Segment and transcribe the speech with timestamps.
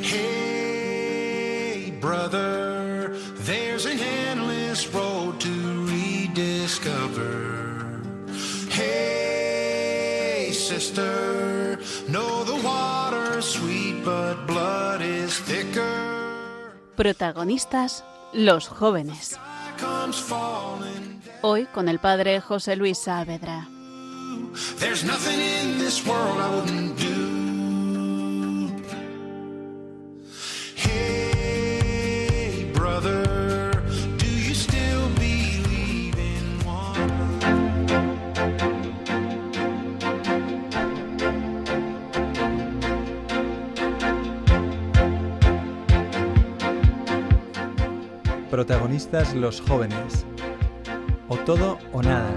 [0.00, 3.12] Hey, brother,
[3.44, 8.00] there's an endless road to rediscover.
[8.70, 16.72] Hey, sister, know the water's sweet, but blood is thicker.
[16.96, 19.38] Protagonistas, los jóvenes.
[21.42, 23.66] Hoy con el padre José Luis Saavedra.
[24.78, 27.09] There's nothing in this world I wouldn't do.
[48.60, 50.26] Protagonistas los jóvenes.
[51.28, 52.28] O todo o nada.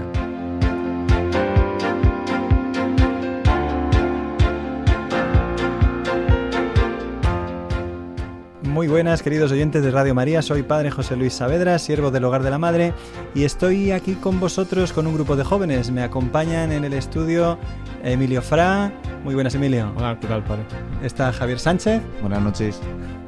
[8.62, 10.40] Muy buenas, queridos oyentes de Radio María.
[10.40, 12.94] Soy Padre José Luis Saavedra, siervo del Hogar de la Madre,
[13.34, 15.90] y estoy aquí con vosotros con un grupo de jóvenes.
[15.90, 17.58] Me acompañan en el estudio
[18.02, 18.90] Emilio Fra.
[19.24, 19.92] Muy buenas, Emilio.
[19.94, 20.64] Hola, ¿qué tal, padre?
[21.02, 22.80] Está Javier Sánchez Buenas noches.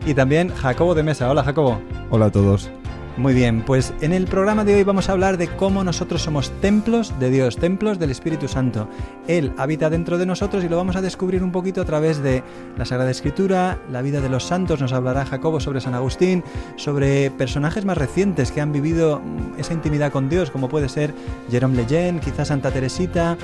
[0.07, 1.31] y también Jacobo de Mesa.
[1.31, 1.79] Hola, Jacobo.
[2.09, 2.71] Hola a todos.
[3.17, 6.51] Muy bien, pues en el programa de hoy vamos a hablar de cómo nosotros somos
[6.61, 8.91] templos de Dios, templos del Espíritu Santo.
[9.27, 12.43] Él habita dentro de nosotros y lo vamos a descubrir un poquito a través de
[12.77, 16.45] la Sagrada Escritura, la vida de los santos, nos hablará Jacobo sobre San Agustín,
[16.77, 19.23] sobre personajes más recientes que han vivido
[19.57, 21.15] esa intimidad con Dios, como puede ser
[21.51, 23.39] Jerome Lejeune, quizás Santa Teresita.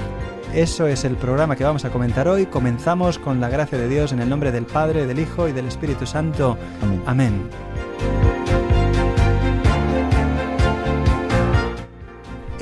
[0.52, 2.44] Eso es el programa que vamos a comentar hoy.
[2.44, 5.66] Comenzamos con la gracia de Dios en el nombre del Padre, del Hijo y del
[5.66, 6.58] Espíritu Santo.
[6.82, 7.02] Amén.
[7.06, 8.31] Amén.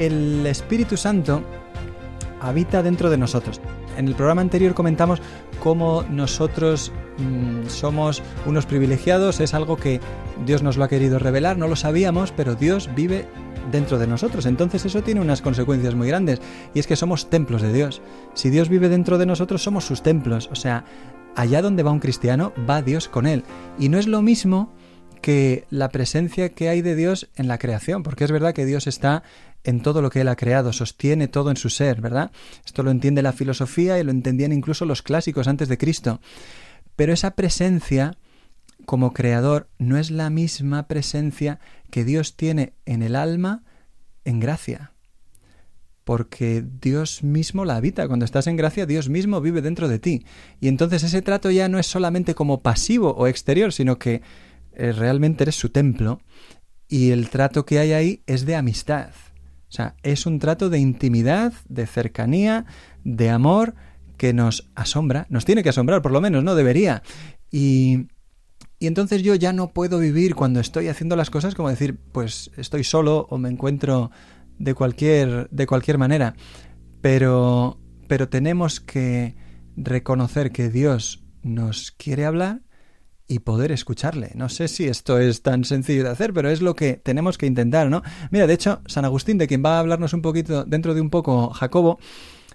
[0.00, 1.42] El Espíritu Santo
[2.40, 3.60] habita dentro de nosotros.
[3.98, 5.20] En el programa anterior comentamos
[5.62, 10.00] cómo nosotros mm, somos unos privilegiados, es algo que
[10.46, 13.26] Dios nos lo ha querido revelar, no lo sabíamos, pero Dios vive
[13.70, 14.46] dentro de nosotros.
[14.46, 16.40] Entonces eso tiene unas consecuencias muy grandes
[16.72, 18.00] y es que somos templos de Dios.
[18.32, 20.48] Si Dios vive dentro de nosotros, somos sus templos.
[20.50, 20.86] O sea,
[21.36, 23.44] allá donde va un cristiano, va Dios con él.
[23.78, 24.72] Y no es lo mismo
[25.20, 28.86] que la presencia que hay de Dios en la creación, porque es verdad que Dios
[28.86, 29.22] está
[29.64, 32.30] en todo lo que Él ha creado, sostiene todo en su ser, ¿verdad?
[32.64, 36.20] Esto lo entiende la filosofía y lo entendían incluso los clásicos antes de Cristo.
[36.96, 38.16] Pero esa presencia
[38.86, 41.60] como creador no es la misma presencia
[41.90, 43.62] que Dios tiene en el alma
[44.24, 44.92] en gracia.
[46.04, 48.08] Porque Dios mismo la habita.
[48.08, 50.24] Cuando estás en gracia, Dios mismo vive dentro de ti.
[50.58, 54.22] Y entonces ese trato ya no es solamente como pasivo o exterior, sino que
[54.72, 56.20] eh, realmente eres su templo
[56.88, 59.10] y el trato que hay ahí es de amistad.
[59.70, 62.66] O sea, es un trato de intimidad, de cercanía,
[63.04, 63.76] de amor
[64.16, 66.56] que nos asombra, nos tiene que asombrar por lo menos, ¿no?
[66.56, 67.04] Debería.
[67.52, 68.08] Y,
[68.80, 72.50] y entonces yo ya no puedo vivir cuando estoy haciendo las cosas como decir, pues
[72.56, 74.10] estoy solo o me encuentro
[74.58, 76.34] de cualquier, de cualquier manera.
[77.00, 77.78] Pero,
[78.08, 79.36] pero tenemos que
[79.76, 82.62] reconocer que Dios nos quiere hablar
[83.30, 84.32] y poder escucharle.
[84.34, 87.46] No sé si esto es tan sencillo de hacer, pero es lo que tenemos que
[87.46, 88.02] intentar, ¿no?
[88.32, 91.10] Mira, de hecho, San Agustín, de quien va a hablarnos un poquito dentro de un
[91.10, 92.00] poco Jacobo,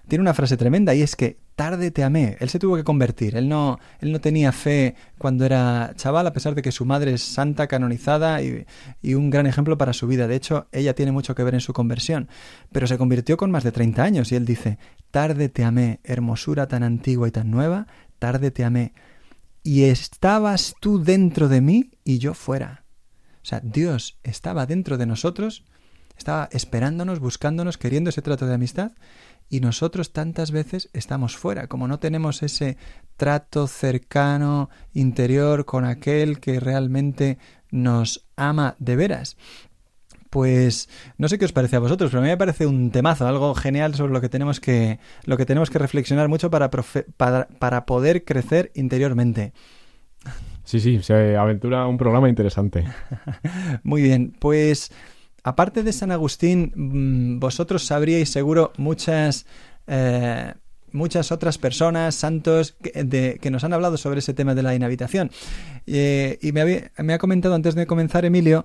[0.10, 2.36] tiene una frase tremenda y es que tarde te amé.
[2.42, 3.38] Él se tuvo que convertir.
[3.38, 7.14] Él no, él no tenía fe cuando era chaval, a pesar de que su madre
[7.14, 8.66] es santa, canonizada y,
[9.02, 10.28] y, un gran ejemplo para su vida.
[10.28, 12.28] De hecho, ella tiene mucho que ver en su conversión.
[12.74, 14.78] Pero se convirtió con más de 30 años y él dice,
[15.10, 17.88] tarde te amé, hermosura tan antigua y tan nueva,
[18.20, 18.92] tarde te amé
[19.66, 22.86] y estabas tú dentro de mí y yo fuera.
[23.42, 25.66] O sea, Dios estaba dentro de nosotros,
[26.16, 28.92] estaba esperándonos, buscándonos, queriendo ese trato de amistad,
[29.50, 32.78] y nosotros tantas veces estamos fuera, como no tenemos ese
[33.18, 37.40] trato cercano, interior, con aquel que realmente
[37.72, 39.36] nos ama de veras.
[40.36, 43.26] Pues no sé qué os parece a vosotros, pero a mí me parece un temazo,
[43.26, 47.48] algo genial sobre lo que tenemos que, lo que, tenemos que reflexionar mucho para, para,
[47.48, 49.54] para poder crecer interiormente.
[50.66, 52.84] Sí, sí, se aventura un programa interesante.
[53.84, 54.92] Muy bien, pues
[55.42, 59.46] aparte de San Agustín, vosotros sabríais seguro muchas...
[59.88, 60.52] Eh,
[60.92, 64.74] muchas otras personas, santos, que, de, que, nos han hablado sobre ese tema de la
[64.74, 65.30] inhabitación.
[65.86, 68.64] Eh, y me, había, me, ha comentado antes de comenzar, Emilio,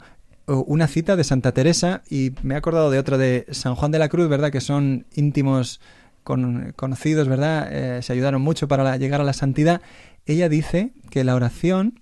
[0.50, 3.98] una cita de Santa Teresa y me he acordado de otra de San Juan de
[3.98, 4.50] la Cruz, ¿verdad?
[4.50, 5.80] Que son íntimos
[6.24, 7.68] con, conocidos, ¿verdad?
[7.70, 9.80] Eh, se ayudaron mucho para llegar a la santidad.
[10.26, 12.00] Ella dice que la oración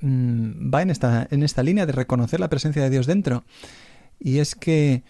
[0.00, 3.44] mmm, va en esta, en esta línea de reconocer la presencia de Dios dentro.
[4.18, 5.02] Y es que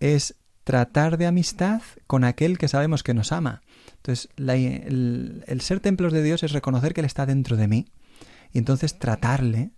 [0.00, 0.34] es
[0.64, 3.62] tratar de amistad con aquel que sabemos que nos ama.
[3.98, 7.86] Entonces, el ser templos de Dios es reconocer que Él está dentro de mí
[8.52, 9.70] y entonces tratarle,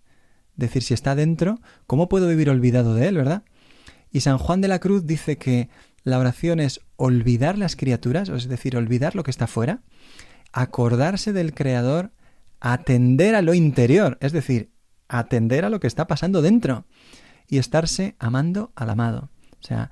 [0.59, 3.45] decir si está dentro, ¿cómo puedo vivir olvidado de él, verdad?
[4.11, 5.71] Y San Juan de la Cruz dice que
[6.05, 9.81] la oración es olvidar las criaturas, es decir, olvidar lo que está fuera,
[10.53, 12.13] acordarse del Creador,
[12.61, 14.73] atender a lo interior, es decir,
[15.09, 16.85] atender a lo que está pasando dentro
[17.47, 19.31] y estarse amando al amado.
[19.61, 19.91] O sea,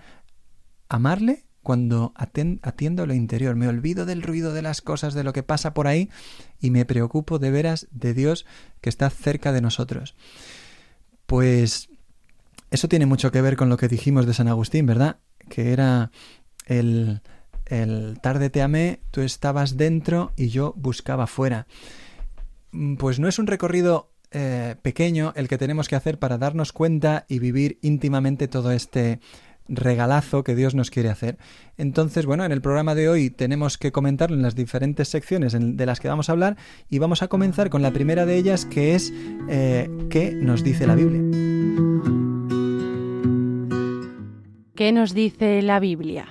[0.88, 5.32] amarle cuando atiendo a lo interior, me olvido del ruido de las cosas, de lo
[5.32, 6.10] que pasa por ahí
[6.60, 8.46] y me preocupo de veras de Dios
[8.80, 10.14] que está cerca de nosotros.
[11.26, 11.88] Pues
[12.70, 15.18] eso tiene mucho que ver con lo que dijimos de San Agustín, ¿verdad?
[15.48, 16.10] Que era
[16.66, 17.20] el,
[17.66, 21.66] el tarde te amé, tú estabas dentro y yo buscaba fuera.
[22.72, 26.72] Mm, pues no es un recorrido eh, pequeño el que tenemos que hacer para darnos
[26.72, 29.20] cuenta y vivir íntimamente todo este
[29.68, 31.38] regalazo que Dios nos quiere hacer.
[31.76, 35.86] Entonces, bueno, en el programa de hoy tenemos que comentarlo en las diferentes secciones de
[35.86, 36.56] las que vamos a hablar
[36.88, 39.12] y vamos a comenzar con la primera de ellas que es
[39.48, 41.22] eh, ¿qué nos dice la Biblia?
[44.74, 46.26] ¿Qué nos dice la Biblia?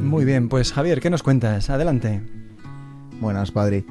[0.00, 1.70] Muy bien, pues Javier, ¿qué nos cuentas?
[1.70, 2.20] Adelante.
[3.20, 3.84] Buenas, padre.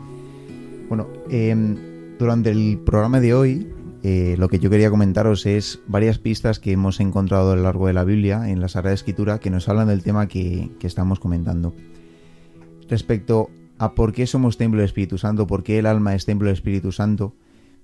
[0.90, 3.72] Bueno, em, durante el programa de hoy,
[4.02, 7.86] eh, lo que yo quería comentaros es varias pistas que hemos encontrado a lo largo
[7.86, 11.76] de la Biblia, en la Sagrada Escritura, que nos hablan del tema que, estamos comentando.
[12.90, 16.48] Respecto a por qué somos templo del Espíritu Santo, por qué el alma es templo
[16.48, 17.36] del Espíritu Santo,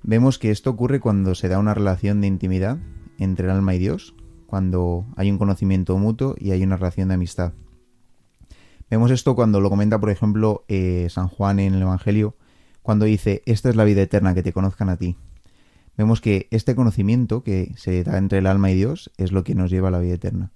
[0.02, 2.80] vemos que esto ocurre cuando se da una relación de intimidad
[3.20, 4.16] entre el alma y Dios,
[4.48, 7.54] cuando hay un conocimiento mutuo y hay una relación de amistad.
[8.90, 12.36] Vemos esto cuando lo comenta, por ejemplo, eh, San Juan en el Evangelio,
[12.86, 15.18] cuando dice, esta es la vida eterna, que te conozcan a ti.
[15.98, 19.56] Vemos que este conocimiento que se da entre el alma y Dios es lo que
[19.56, 20.52] nos lleva a la vida eterna.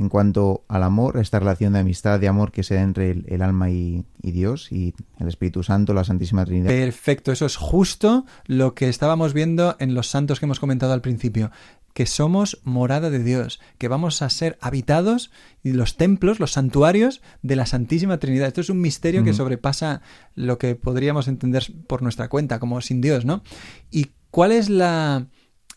[0.00, 3.42] En cuanto al amor, esta relación de amistad, de amor que se da entre el,
[3.42, 6.70] alma y, Dios y el Espíritu Santo, la Santísima Trinidad.
[6.70, 11.02] Perfecto, eso es justo lo que estábamos viendo en los santos que hemos comentado al
[11.02, 11.50] principio
[11.92, 15.30] que somos morada de Dios, que vamos a ser habitados
[15.62, 18.48] y los templos, los santuarios de la Santísima Trinidad.
[18.48, 20.00] Esto es un misterio que sobrepasa
[20.34, 23.42] lo que podríamos entender por nuestra cuenta, como sin Dios, ¿no?
[23.90, 25.26] ¿Y cuál es la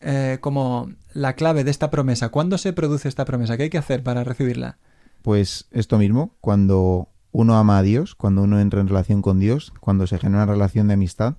[0.05, 2.29] eh, como la clave de esta promesa?
[2.29, 3.57] ¿Cuándo se produce esta promesa?
[3.57, 4.77] ¿Qué hay que hacer para recibirla?
[5.21, 9.73] Pues esto mismo, cuando uno ama a Dios, cuando uno entra en relación con Dios,
[9.79, 11.35] cuando se genera una relación de amistad.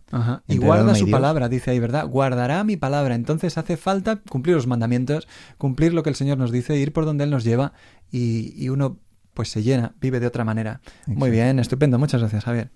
[0.49, 2.09] Y guarda su palabra, dice ahí, ¿verdad?
[2.09, 3.15] Guardará mi palabra.
[3.15, 7.05] Entonces hace falta cumplir los mandamientos, cumplir lo que el Señor nos dice, ir por
[7.05, 7.73] donde Él nos lleva
[8.11, 8.99] y, uno
[9.35, 10.81] pues se llena, vive de otra manera.
[11.07, 11.99] Muy bien, estupendo.
[11.99, 12.71] Muchas gracias, Javier.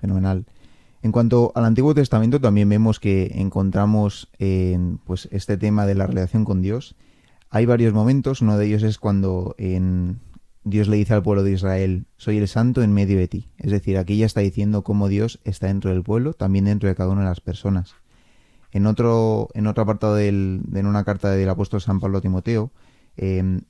[0.00, 0.44] Fenomenal.
[1.04, 6.06] En cuanto al Antiguo Testamento, también vemos que encontramos en, pues, este tema de la
[6.06, 6.96] relación con Dios.
[7.50, 10.20] Hay varios momentos, uno de ellos es cuando en
[10.62, 13.50] Dios le dice al pueblo de Israel, soy el santo en medio de ti.
[13.58, 16.94] Es decir, aquí ya está diciendo cómo Dios está dentro del pueblo, también dentro de
[16.94, 17.96] cada una de las personas.
[18.72, 22.72] En otro, en otro apartado en una carta del apóstol San Pablo a Timoteo,
[23.18, 23.60] em,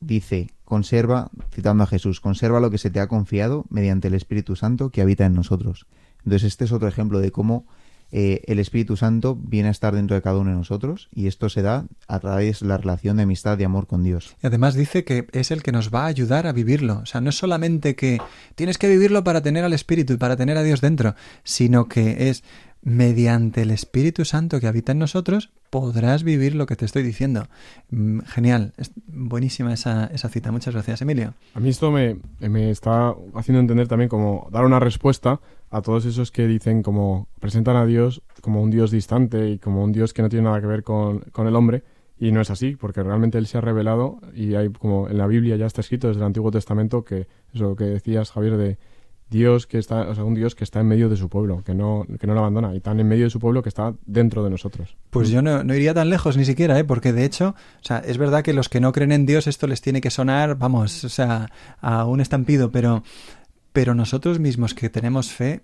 [0.00, 4.56] dice, conserva, citando a Jesús, conserva lo que se te ha confiado mediante el Espíritu
[4.56, 5.86] Santo que habita en nosotros.
[6.24, 7.66] Entonces este es otro ejemplo de cómo
[8.12, 11.48] eh, el Espíritu Santo viene a estar dentro de cada uno de nosotros y esto
[11.48, 14.36] se da a través de la relación de amistad y amor con Dios.
[14.42, 17.00] Y además dice que es el que nos va a ayudar a vivirlo.
[17.02, 18.18] O sea, no es solamente que
[18.56, 22.30] tienes que vivirlo para tener al Espíritu y para tener a Dios dentro, sino que
[22.30, 22.42] es
[22.82, 27.46] mediante el Espíritu Santo que habita en nosotros, podrás vivir lo que te estoy diciendo.
[27.90, 30.50] Mm, genial, es buenísima esa, esa cita.
[30.50, 31.34] Muchas gracias, Emilio.
[31.54, 36.04] A mí esto me, me está haciendo entender también como dar una respuesta a todos
[36.04, 40.12] esos que dicen como presentan a Dios como un Dios distante y como un Dios
[40.12, 41.84] que no tiene nada que ver con, con el hombre.
[42.18, 45.26] Y no es así, porque realmente Él se ha revelado y hay como en la
[45.26, 48.78] Biblia ya está escrito desde el Antiguo Testamento que eso que decías, Javier, de
[49.30, 51.72] Dios que está, o sea, un Dios que está en medio de su pueblo, que
[51.72, 54.42] no, que no lo abandona, y tan en medio de su pueblo que está dentro
[54.42, 54.96] de nosotros.
[55.10, 56.84] Pues yo no, no, iría tan lejos ni siquiera, ¿eh?
[56.84, 59.68] porque de hecho, o sea, es verdad que los que no creen en Dios esto
[59.68, 61.48] les tiene que sonar, vamos, o sea,
[61.80, 63.04] a un estampido, pero,
[63.72, 65.62] pero nosotros mismos que tenemos fe,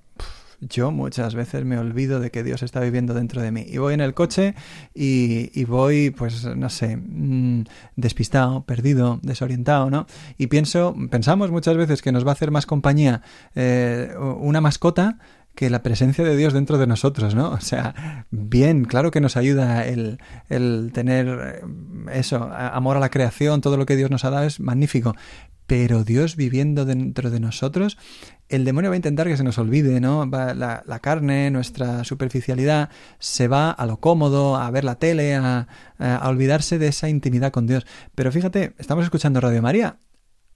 [0.60, 3.64] yo muchas veces me olvido de que Dios está viviendo dentro de mí.
[3.66, 4.54] Y voy en el coche
[4.94, 7.64] y, voy, pues, no sé, mm,
[7.96, 10.06] despistado, perdido, desorientado, ¿no?
[10.38, 13.22] Y pienso, pensamos muchas veces que nos va a hacer más compañía
[13.54, 15.18] eh, una mascota
[15.54, 17.50] que la presencia de Dios dentro de nosotros, ¿no?
[17.50, 20.18] O sea, bien, claro que nos ayuda el,
[20.50, 21.60] el tener eh,
[22.12, 25.14] eso, amor a la creación, todo lo que Dios nos ha dado es magnífico,
[25.66, 27.98] pero Dios viviendo dentro de nosotros,
[28.48, 30.24] el demonio va a intentar que se nos olvide, ¿no?
[30.26, 35.66] la, carne, nuestra superficialidad, se va a lo cómodo, a ver la tele, a,
[36.22, 37.86] olvidarse de esa intimidad con Dios.
[38.14, 39.98] Pero fíjate, estamos escuchando Radio María.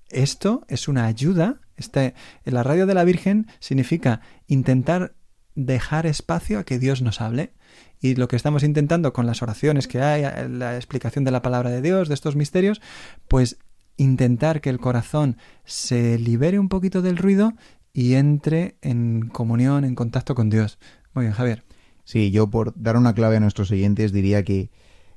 [0.09, 1.61] esto es una ayuda.
[1.77, 2.15] Este,
[2.45, 5.15] la radio de la Virgen significa intentar
[5.55, 7.55] dejar espacio a que Dios nos hable.
[8.01, 11.71] Y lo que estamos intentando con las oraciones que hay, la explicación de la palabra
[11.71, 12.81] de Dios, de estos misterios,
[13.29, 13.59] pues
[14.01, 17.53] intentar que el corazón se libere un poquito del ruido
[17.93, 20.79] y entre en comunión, en contacto con Dios.
[21.15, 21.65] Muy bien, Javier.
[22.05, 24.71] Sí, yo por dar una clave a nuestros oyentes diría que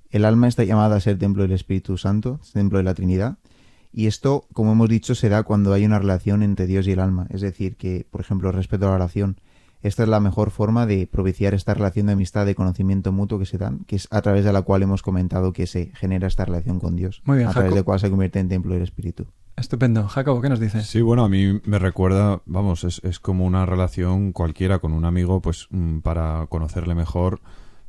[0.10, 3.38] el alma está llamada a ser templo del Espíritu Santo, templo de la Trinidad,
[3.94, 7.00] y esto, como hemos dicho, se da cuando hay una relación entre Dios y el
[7.00, 7.28] alma.
[7.30, 9.40] Es decir, que, por ejemplo, respecto a la oración,
[9.84, 13.46] esta es la mejor forma de propiciar esta relación de amistad, de conocimiento mutuo que
[13.46, 16.46] se dan, que es a través de la cual hemos comentado que se genera esta
[16.46, 17.22] relación con Dios.
[17.26, 19.28] Muy bien, a través de la cual se convierte en templo del Espíritu.
[19.58, 20.08] Estupendo.
[20.08, 20.88] Jacobo, ¿qué nos dices?
[20.88, 25.04] Sí, bueno, a mí me recuerda, vamos, es, es como una relación cualquiera con un
[25.04, 27.42] amigo, pues mm, para conocerle mejor,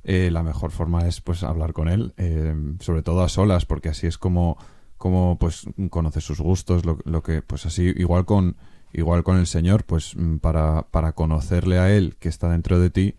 [0.03, 3.89] eh, la mejor forma es pues hablar con él, eh, sobre todo a solas, porque
[3.89, 4.59] así es como,
[4.99, 8.57] como pues conoces sus gustos, lo, lo que, pues así, igual con,
[8.95, 12.91] igual con el Señor, pues mm, para, para conocerle a Él que está dentro de
[12.91, 13.15] ti,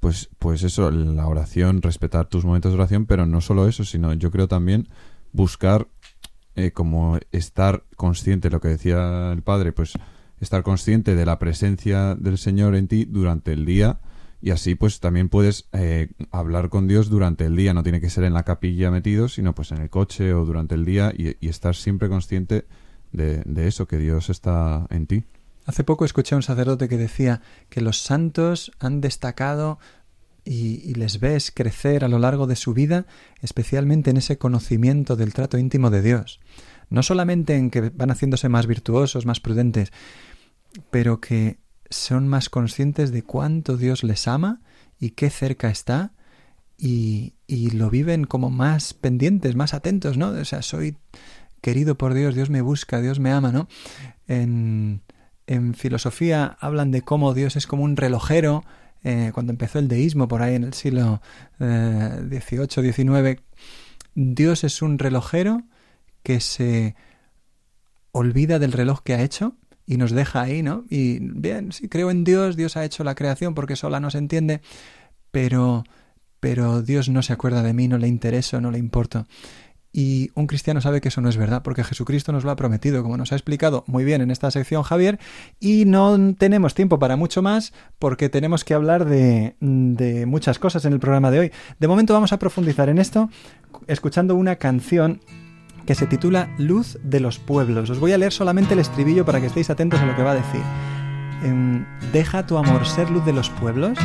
[0.00, 4.14] pues, pues eso, la oración, respetar tus momentos de oración, pero no solo eso, sino
[4.14, 4.88] yo creo también
[5.32, 5.88] buscar
[6.54, 9.94] eh, como estar consciente, lo que decía el padre, pues
[10.40, 14.00] estar consciente de la presencia del Señor en ti durante el día
[14.40, 18.08] y así pues también puedes eh, hablar con Dios durante el día, no tiene que
[18.08, 21.36] ser en la capilla metido, sino pues en el coche o durante el día y,
[21.44, 22.66] y estar siempre consciente
[23.12, 25.24] de, de eso, que Dios está en ti.
[25.66, 29.78] Hace poco escuché a un sacerdote que decía que los santos han destacado
[30.44, 33.04] y, y, les ves crecer a lo largo de su vida,
[33.42, 36.40] especialmente en ese conocimiento del trato íntimo de Dios.
[36.88, 39.92] No solamente en que van haciéndose más virtuosos, más prudentes,
[40.90, 41.58] pero que
[41.90, 44.60] son más conscientes de cuánto Dios les ama
[44.98, 46.12] y qué cerca está
[46.76, 50.28] y, y lo viven como más pendientes, más atentos, ¿no?
[50.28, 50.96] O sea, soy
[51.68, 53.68] querido por Dios, Dios me busca, Dios me ama, ¿no?
[54.26, 55.02] En,
[55.74, 58.64] filosofía hablan de cómo Dios es como un relojero,
[59.04, 61.20] eh, cuando empezó el deísmo por ahí en el siglo
[61.58, 63.42] XVIII, eh, XIX,
[64.14, 65.62] Dios es un relojero
[66.22, 66.96] que se
[68.12, 70.86] olvida del reloj que ha hecho y nos deja ahí, ¿no?
[70.88, 74.18] Y bien, sí, creo en Dios, Dios ha hecho la creación porque sola no se
[74.18, 74.62] entiende,
[75.30, 75.84] pero,
[76.40, 79.26] pero Dios no se acuerda de mí, no le intereso, no le importo.
[79.92, 83.02] Y un cristiano sabe que eso no es verdad, porque Jesucristo nos lo ha prometido,
[83.02, 85.18] como nos ha explicado muy bien en esta sección Javier,
[85.60, 90.84] y no tenemos tiempo para mucho más, porque tenemos que hablar de, de muchas cosas
[90.84, 91.52] en el programa de hoy.
[91.78, 93.30] De momento vamos a profundizar en esto,
[93.86, 95.20] escuchando una canción
[95.86, 97.88] que se titula Luz de los Pueblos.
[97.88, 100.32] Os voy a leer solamente el estribillo para que estéis atentos a lo que va
[100.32, 100.60] a decir.
[102.12, 103.96] Deja tu amor ser luz de los pueblos,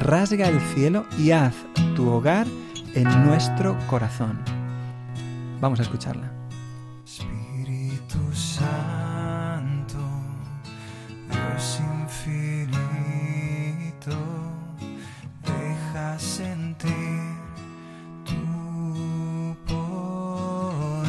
[0.00, 1.54] rasga el cielo y haz
[1.94, 2.46] tu hogar
[2.94, 4.57] en nuestro corazón.
[5.60, 6.30] Vamos a escucharla.
[7.04, 9.98] Espíritu Santo,
[11.30, 12.76] Dios infinito,
[15.42, 17.34] deja sentir
[18.24, 21.02] tu poder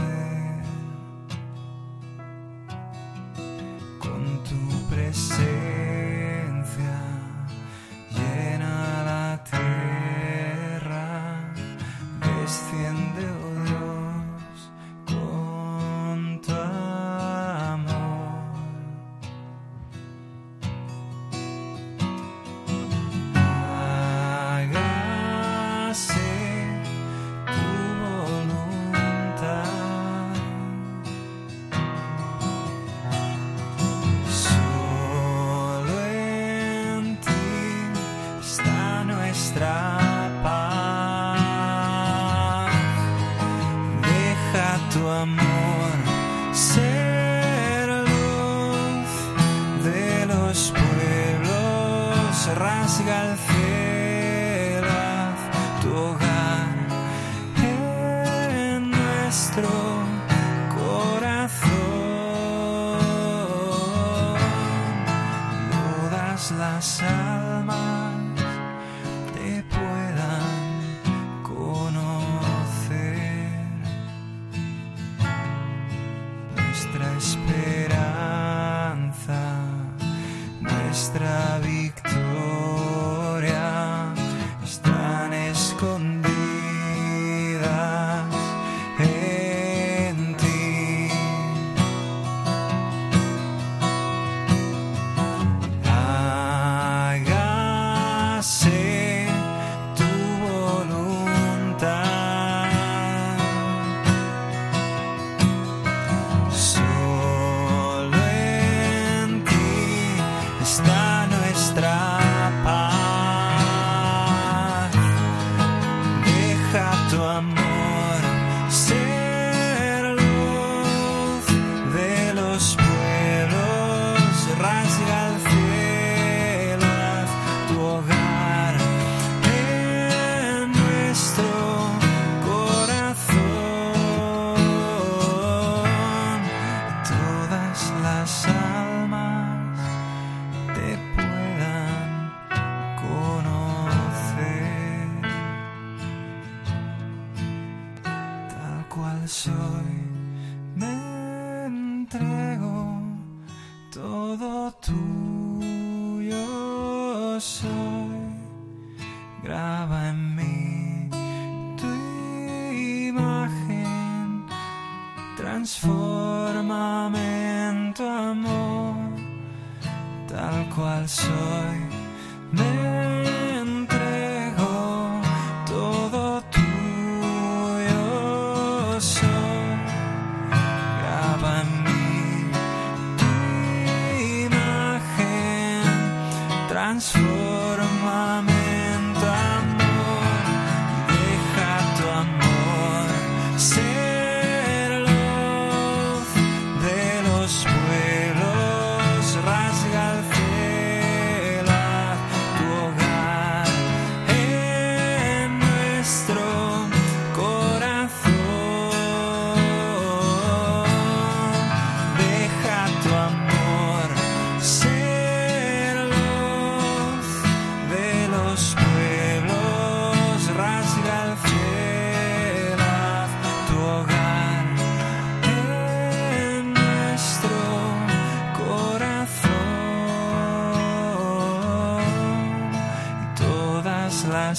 [4.00, 5.59] con tu presencia.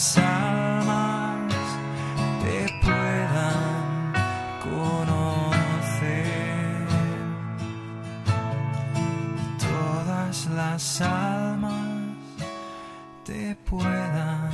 [0.00, 1.52] Las almas
[2.42, 4.14] te puedan
[4.62, 6.06] conocer.
[9.58, 12.16] Todas las almas
[13.26, 14.50] te puedan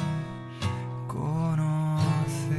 [1.06, 2.56] conocer.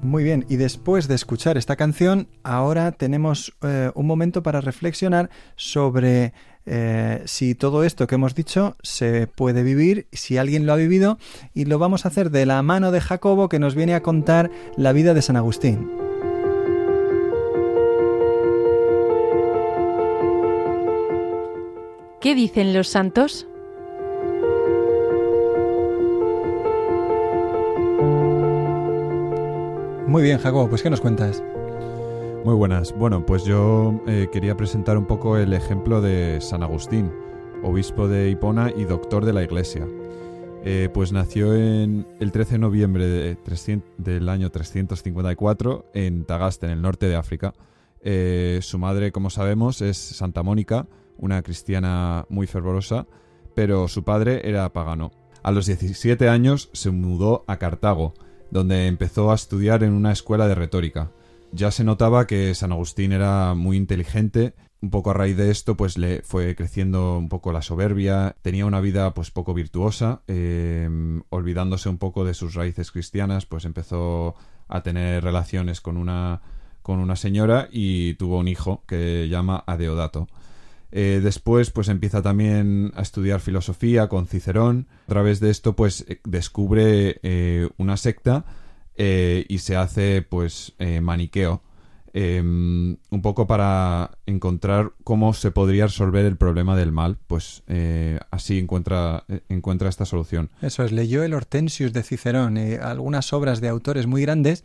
[0.00, 5.28] Muy bien, y después de escuchar esta canción, ahora tenemos eh, un momento para reflexionar
[5.56, 6.32] sobre
[6.66, 11.18] eh, si todo esto que hemos dicho se puede vivir, si alguien lo ha vivido,
[11.52, 14.50] y lo vamos a hacer de la mano de Jacobo que nos viene a contar
[14.76, 15.90] la vida de San Agustín.
[22.20, 23.46] ¿Qué dicen los santos?
[30.06, 31.42] Muy bien, Jacobo, pues ¿qué nos cuentas?
[32.44, 32.94] Muy buenas.
[32.94, 37.10] Bueno, pues yo eh, quería presentar un poco el ejemplo de San Agustín,
[37.62, 39.88] obispo de Hipona y doctor de la Iglesia.
[40.62, 46.66] Eh, pues nació en el 13 de noviembre de 300 del año 354 en Tagaste,
[46.66, 47.54] en el norte de África.
[48.02, 53.06] Eh, su madre, como sabemos, es Santa Mónica, una cristiana muy fervorosa,
[53.54, 55.12] pero su padre era pagano.
[55.42, 58.12] A los 17 años se mudó a Cartago,
[58.50, 61.10] donde empezó a estudiar en una escuela de retórica.
[61.54, 65.76] Ya se notaba que San Agustín era muy inteligente, un poco a raíz de esto
[65.76, 70.88] pues le fue creciendo un poco la soberbia, tenía una vida pues poco virtuosa, eh,
[71.28, 74.34] olvidándose un poco de sus raíces cristianas, pues empezó
[74.66, 76.42] a tener relaciones con una
[76.82, 80.26] con una señora y tuvo un hijo que llama Adeodato.
[80.90, 84.88] Eh, después, pues empieza también a estudiar filosofía con Cicerón.
[85.04, 88.44] A través de esto, pues eh, descubre una secta
[88.96, 91.62] eh, y se hace, pues, eh, maniqueo.
[92.16, 97.18] Eh, un poco para encontrar cómo se podría resolver el problema del mal.
[97.26, 100.48] Pues eh, así encuentra, eh, encuentra esta solución.
[100.62, 104.62] Eso es, leyó el Hortensius de Cicerón, eh, algunas obras de autores muy grandes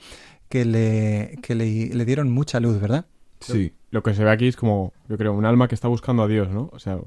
[0.47, 3.07] que le, que le, le dieron mucha luz, ¿verdad?
[3.39, 6.21] Sí, Lo que se ve aquí es como, yo creo, un alma que está buscando
[6.21, 6.69] a Dios, ¿no?
[6.71, 7.03] O sea, yo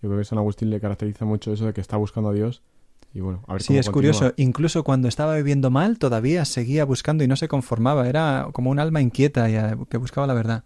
[0.00, 2.62] creo que San Agustín le caracteriza mucho eso de que está buscando a Dios.
[3.14, 3.92] Y bueno, a ver Sí, cómo es continúa.
[4.18, 4.34] curioso.
[4.36, 8.08] Incluso cuando estaba viviendo mal, todavía seguía buscando y no se conformaba.
[8.08, 10.64] Era como un alma inquieta y, eh, que buscaba la verdad.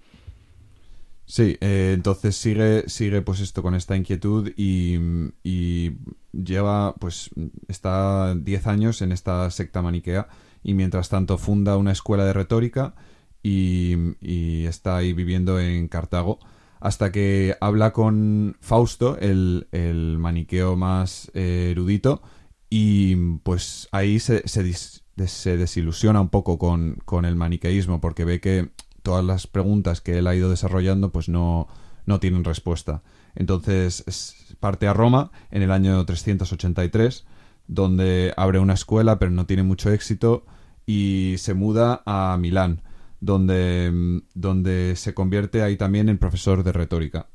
[1.26, 4.98] Sí, eh, entonces sigue, sigue pues esto con esta inquietud y,
[5.44, 5.92] y
[6.32, 7.30] lleva, pues,
[7.68, 10.28] está 10 años en esta secta maniquea
[10.62, 12.94] y mientras tanto funda una escuela de retórica
[13.42, 16.38] y, y está ahí viviendo en Cartago
[16.80, 22.22] hasta que habla con Fausto, el, el maniqueo más eh, erudito,
[22.70, 28.70] y pues ahí se, se, desilusiona un poco con, con el maniqueísmo porque ve que
[29.02, 31.68] todas las preguntas que él ha ido desarrollando pues no,
[32.06, 33.02] no tienen respuesta.
[33.34, 37.24] Entonces es- parte a Roma en el año 383,
[37.68, 40.44] donde abre una escuela pero no tiene mucho éxito
[40.86, 42.82] y se muda a Milán,
[43.20, 47.28] donde, donde se convierte ahí también en profesor de retórica.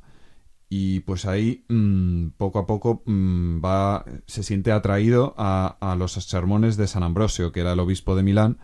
[0.76, 6.14] Y pues ahí mm, poco a poco mm, va, se siente atraído a, a los
[6.14, 8.58] sermones de San Ambrosio, que era el obispo de Milán,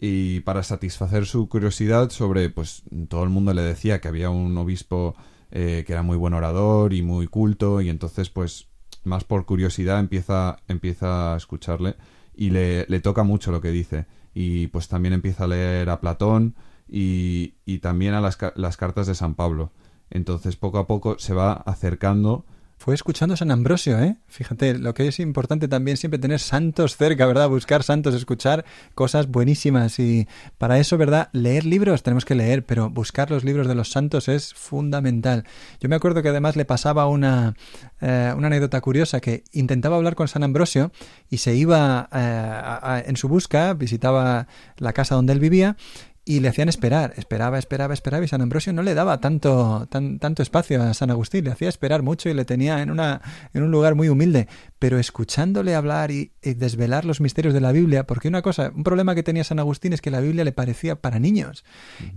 [0.00, 4.56] y para satisfacer su curiosidad sobre, pues todo el mundo le decía que había un
[4.56, 5.14] obispo
[5.50, 8.68] eh, que era muy buen orador y muy culto, y entonces pues
[9.04, 11.96] más por curiosidad empieza, empieza a escucharle
[12.34, 14.06] y le, le toca mucho lo que dice.
[14.32, 16.54] Y pues también empieza a leer a Platón
[16.88, 19.70] y, y también a las, las cartas de San Pablo.
[20.12, 22.44] Entonces, poco a poco se va acercando
[22.76, 24.16] Fue escuchando San Ambrosio, ¿eh?
[24.26, 27.48] Fíjate, lo que es importante también siempre tener santos cerca, ¿verdad?
[27.48, 28.64] Buscar santos, escuchar
[28.96, 30.26] cosas buenísimas y
[30.58, 31.28] para eso, ¿verdad?
[31.32, 35.44] Leer libros tenemos que leer, pero buscar los libros de los santos es fundamental.
[35.80, 37.54] Yo me acuerdo que además le pasaba una,
[38.00, 40.90] eh, una anécdota curiosa que intentaba hablar con San Ambrosio
[41.30, 44.48] y se iba eh, en su busca, visitaba
[44.78, 45.76] la casa donde él vivía
[46.24, 50.20] y le hacían esperar, esperaba, esperaba, esperaba y San Ambrosio no le daba tanto, tan,
[50.20, 53.20] tanto espacio a San Agustín, le hacía esperar mucho y le tenía en, una,
[53.52, 54.46] en un lugar muy humilde,
[54.78, 58.84] pero escuchándole hablar y, y desvelar los misterios de la Biblia, porque una cosa, un
[58.84, 61.64] problema que tenía San Agustín es que la Biblia le parecía para niños.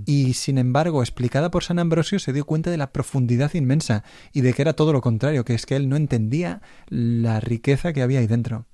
[0.05, 4.41] Y sin embargo explicada por San Ambrosio se dio cuenta de la profundidad inmensa y
[4.41, 8.03] de que era todo lo contrario, que es que él no entendía la riqueza que
[8.03, 8.65] había ahí dentro.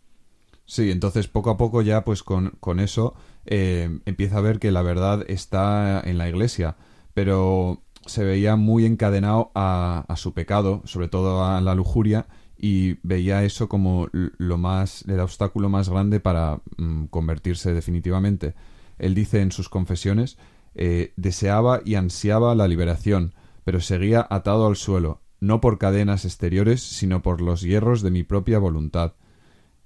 [0.65, 4.71] Sí, entonces poco a poco ya pues con, con eso eh, empieza a ver que
[4.71, 6.75] la verdad está en la iglesia,
[7.13, 12.27] pero se veía muy encadenado a, su pecado, sobre todo a la lujuria,
[12.57, 18.53] y veía eso como lo más, el obstáculo más grande para mm, convertirse definitivamente.
[18.99, 20.37] Él dice en sus confesiones,
[20.75, 26.81] eh, deseaba y ansiaba la liberación, pero seguía atado al suelo, no por cadenas exteriores,
[26.81, 29.13] sino por los hierros de mi propia voluntad.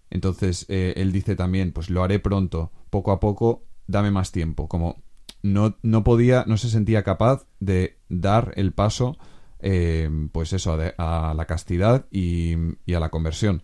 [0.10, 4.70] Entonces eh, él dice también, pues lo haré pronto, poco a poco, dame más tiempo.
[4.70, 5.04] Como
[5.44, 9.18] no, no podía, no se sentía capaz de dar el paso,
[9.60, 12.56] eh, pues eso, a, la castidad y,
[12.96, 13.64] a la conversión.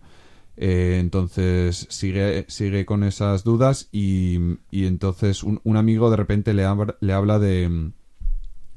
[0.58, 4.38] Eh, entonces sigue, sigue con esas dudas y,
[4.70, 7.92] y entonces un, un amigo de repente le, habla- le habla de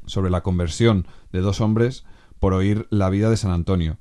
[0.05, 2.05] sobre la conversión de dos hombres
[2.39, 3.97] por oír la vida de San Antonio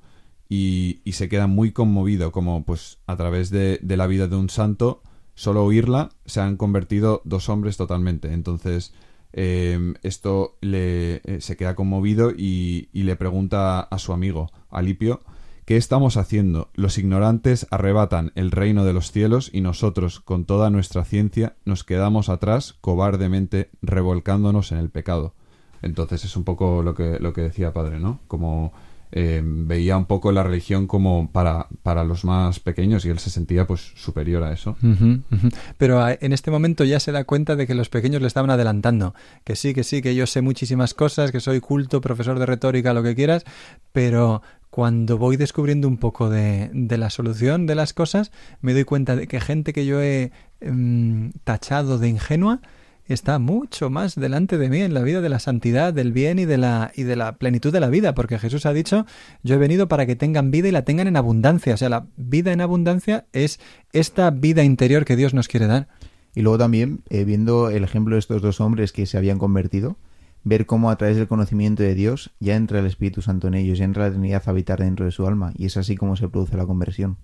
[0.49, 4.37] y, y se queda muy conmovido como pues a través de, de la vida de
[4.37, 5.03] un santo
[5.35, 8.95] solo oírla se han convertido dos hombres totalmente entonces
[9.33, 15.23] eh, esto le eh, se queda conmovido y, y le pregunta a su amigo Alipio
[15.65, 16.69] ¿Qué estamos haciendo?
[16.75, 21.85] Los ignorantes arrebatan el reino de los cielos y nosotros, con toda nuestra ciencia, nos
[21.85, 25.33] quedamos atrás cobardemente revolcándonos en el pecado.
[25.81, 28.21] Entonces es un poco lo que, lo que decía padre, ¿no?
[28.29, 28.75] Como
[29.17, 33.31] eh, veía un poco la religión como para, para los más pequeños y él se
[33.31, 34.77] sentía pues superior a eso.
[35.79, 38.51] Pero a- en este momento ya se da cuenta de que los pequeños le estaban
[38.51, 39.15] adelantando.
[39.45, 42.93] Que sí, que sí, que yo sé muchísimas cosas, que soy culto, profesor de retórica,
[42.93, 43.45] lo que quieras,
[43.93, 48.83] pero cuando voy descubriendo un poco de, de la solución de las cosas, me doy
[48.83, 52.61] cuenta de que gente que yo he em, tachado de ingenua
[53.07, 56.45] está mucho más delante de mí en la vida de la santidad, del bien y
[56.45, 59.07] de la y de la plenitud de la vida, porque Jesús ha dicho,
[59.43, 62.07] yo he venido para que tengan vida y la tengan en abundancia, o sea, la
[62.17, 63.61] vida en abundancia es
[63.93, 65.89] esta vida interior que Dios nos quiere dar.
[66.35, 69.97] Y luego también, eh, viendo el ejemplo de estos dos hombres que se habían convertido,
[70.43, 73.79] ver cómo a través del conocimiento de Dios ya entra el Espíritu Santo en ellos,
[73.79, 76.29] ya entra la Trinidad a habitar dentro de su alma, y es así como se
[76.29, 77.19] produce la conversión.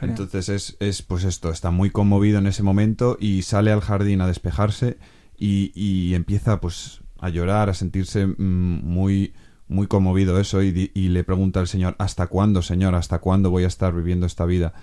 [0.00, 4.20] Entonces es, es pues esto, está muy conmovido en ese momento y sale al jardín
[4.20, 4.98] a despejarse
[5.38, 9.32] y, y empieza pues a llorar, a sentirse mm, muy
[9.68, 12.96] muy conmovido eso y, y le pregunta al Señor, ¿hasta cuándo, Señor?
[12.96, 14.74] ¿Hasta cuándo voy a estar viviendo esta vida?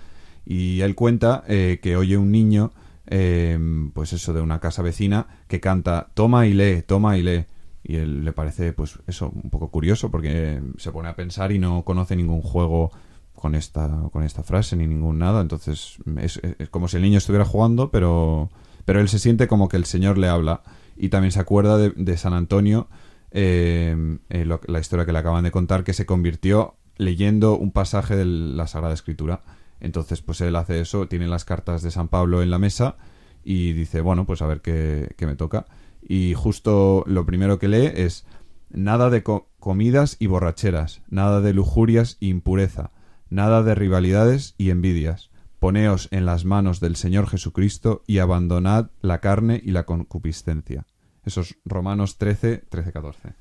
[0.46, 2.72] Y él cuenta eh, que oye un niño,
[3.06, 3.58] eh,
[3.92, 7.44] pues eso, de una casa vecina, que canta, toma y lee, toma y lee.
[7.84, 11.58] Y él le parece, pues eso, un poco curioso porque se pone a pensar y
[11.58, 12.90] no conoce ningún juego
[13.38, 15.40] con esta, con esta frase ni ningún nada.
[15.40, 18.50] Entonces es, como si el niño estuviera jugando, pero,
[18.84, 20.62] pero él se siente como que el Señor le habla.
[20.96, 22.88] Y también se acuerda de, San Antonio,
[23.30, 28.16] eh, eh, la historia que le acaban de contar, que se convirtió leyendo un pasaje
[28.16, 29.42] de la Sagrada Escritura.
[29.80, 32.96] Entonces, pues él hace eso, tiene las cartas de San Pablo en la mesa
[33.44, 35.66] y dice, bueno, pues a ver qué, qué me toca.
[36.02, 38.26] Y justo lo primero que lee es,
[38.70, 42.90] nada de co- comidas y borracheras, nada de lujurias e impureza,
[43.30, 45.30] nada de rivalidades y envidias.
[45.58, 50.86] Poneos en las manos del Señor Jesucristo y abandonad la carne y la concupiscencia.
[51.24, 53.34] Esos Romanos 13, 13, 14.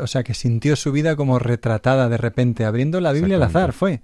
[0.00, 3.72] O sea, que sintió su vida como retratada de repente, abriendo la Biblia al azar,
[3.72, 4.02] fue.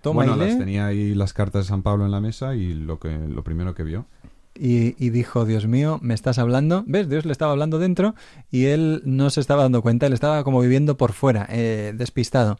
[0.00, 0.46] Toma bueno, y lee.
[0.46, 3.44] las tenía ahí las cartas de San Pablo en la mesa y lo que lo
[3.44, 4.06] primero que vio.
[4.54, 6.84] Y, y dijo, Dios mío, me estás hablando.
[6.86, 7.08] ¿Ves?
[7.08, 8.14] Dios le estaba hablando dentro
[8.50, 12.58] y él no se estaba dando cuenta, él estaba como viviendo por fuera, eh, despistado.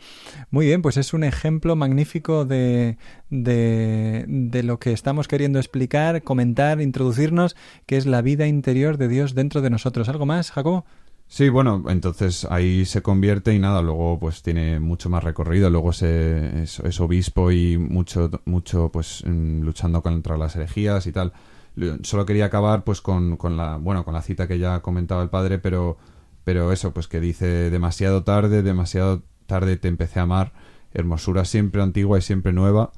[0.50, 2.96] Muy bien, pues es un ejemplo magnífico de,
[3.30, 9.08] de, de lo que estamos queriendo explicar, comentar, introducirnos, que es la vida interior de
[9.08, 10.08] Dios dentro de nosotros.
[10.08, 10.84] ¿Algo más, Jacobo?
[11.28, 15.94] Sí, bueno, entonces ahí se convierte y nada, luego pues tiene mucho más recorrido, luego
[15.94, 21.32] se, es, es obispo y mucho, mucho pues mm, luchando contra las herejías y tal.
[21.74, 25.22] Lo- Solo quería acabar pues con, con la bueno con la cita que ya comentaba
[25.22, 25.96] el padre, pero
[26.44, 30.52] pero eso pues que dice demasiado tarde, demasiado tarde te empecé a amar,
[30.92, 32.92] hermosura siempre antigua y siempre nueva.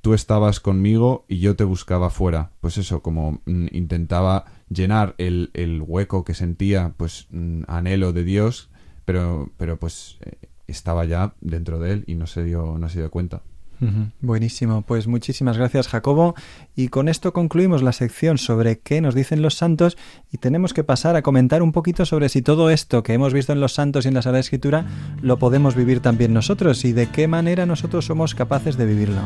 [0.00, 2.52] Tú estabas conmigo y yo te buscaba fuera.
[2.60, 8.22] Pues eso, como mm, intentaba llenar el, el hueco que sentía, pues mm, anhelo de
[8.24, 8.70] Dios,
[9.04, 10.36] pero, pero pues eh,
[10.68, 13.42] estaba ya dentro de él y no se dio, no se dio cuenta.
[14.20, 16.34] Buenísimo, pues muchísimas gracias Jacobo
[16.74, 19.96] y con esto concluimos la sección sobre qué nos dicen los santos
[20.32, 23.52] y tenemos que pasar a comentar un poquito sobre si todo esto que hemos visto
[23.52, 24.86] en los santos y en la Sagrada Escritura
[25.22, 29.22] lo podemos vivir también nosotros y de qué manera nosotros somos capaces de vivirlo.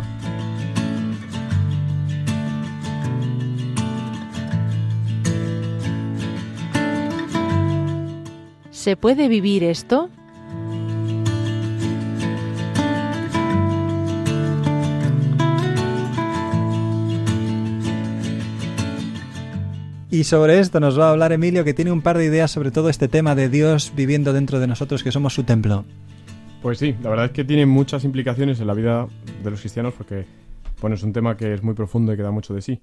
[8.71, 10.11] ¿Se puede vivir esto?
[20.13, 22.71] Y sobre esto nos va a hablar Emilio que tiene un par de ideas sobre
[22.71, 25.87] todo este tema de Dios viviendo dentro de nosotros que somos su templo.
[26.61, 29.07] Pues sí, la verdad es que tiene muchas implicaciones en la vida
[29.43, 30.27] de los cristianos porque,
[30.83, 32.83] bueno, es un tema que es muy profundo y que da mucho de sí.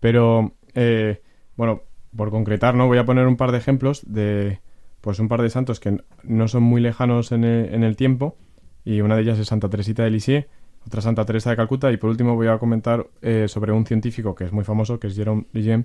[0.00, 1.20] Pero, eh,
[1.54, 1.82] bueno,
[2.16, 2.86] por concretar, ¿no?
[2.86, 4.60] Voy a poner un par de ejemplos de,
[5.02, 8.38] pues un par de santos que no son muy lejanos en el, en el tiempo
[8.86, 10.46] y una de ellas es Santa Teresita de Lisieux,
[10.86, 14.34] otra Santa Teresa de Calcuta y por último voy a comentar eh, sobre un científico
[14.34, 15.84] que es muy famoso, que es Jerome Lejeune,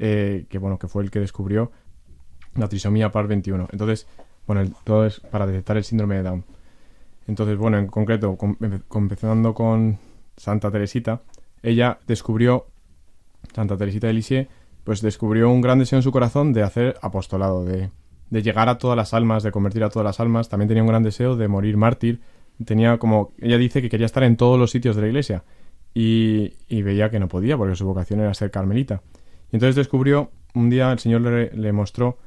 [0.00, 1.70] eh, que, bueno, que fue el que descubrió
[2.56, 3.68] la trisomía par 21.
[3.70, 4.08] Entonces,
[4.46, 6.44] bueno, todo es para detectar el síndrome de Down.
[7.28, 9.98] Entonces, bueno, en concreto, com- empe- empezando con
[10.36, 11.20] Santa Teresita,
[11.62, 12.66] ella descubrió,
[13.54, 14.48] Santa Teresita de Lisieux,
[14.82, 17.90] pues descubrió un gran deseo en su corazón de hacer apostolado, de,
[18.30, 20.48] de llegar a todas las almas, de convertir a todas las almas.
[20.48, 22.20] También tenía un gran deseo de morir mártir.
[22.64, 25.44] Tenía como, ella dice que quería estar en todos los sitios de la iglesia
[25.94, 29.02] y, y veía que no podía porque su vocación era ser carmelita.
[29.52, 32.18] Entonces descubrió, un día el Señor le, le mostró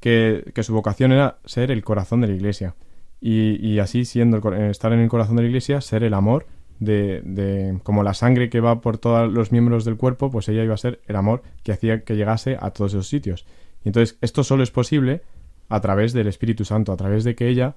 [0.00, 2.74] que, que su vocación era ser el corazón de la iglesia.
[3.20, 6.14] Y, y así, siendo el eh, estar en el corazón de la iglesia, ser el
[6.14, 6.46] amor
[6.80, 10.64] de, de- como la sangre que va por todos los miembros del cuerpo, pues ella
[10.64, 13.46] iba a ser el amor que hacía que llegase a todos esos sitios.
[13.84, 15.22] Y entonces esto solo es posible
[15.68, 17.76] a través del Espíritu Santo, a través de que ella,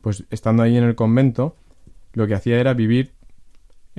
[0.00, 1.56] pues estando ahí en el convento,
[2.12, 3.12] lo que hacía era vivir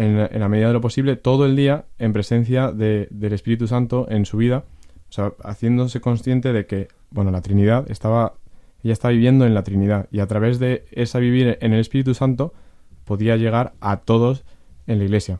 [0.03, 4.07] en, la- medida de lo posible todo el día en presencia de- del Espíritu Santo
[4.09, 4.63] en su vida,
[5.43, 8.33] haciéndose consciente de que, bueno, la Trinidad estaba,
[8.83, 12.13] ella está viviendo en la Trinidad y a través de esa vivir en el Espíritu
[12.13, 12.53] Santo
[13.05, 14.43] podía llegar a todos
[14.87, 15.39] en la Iglesia.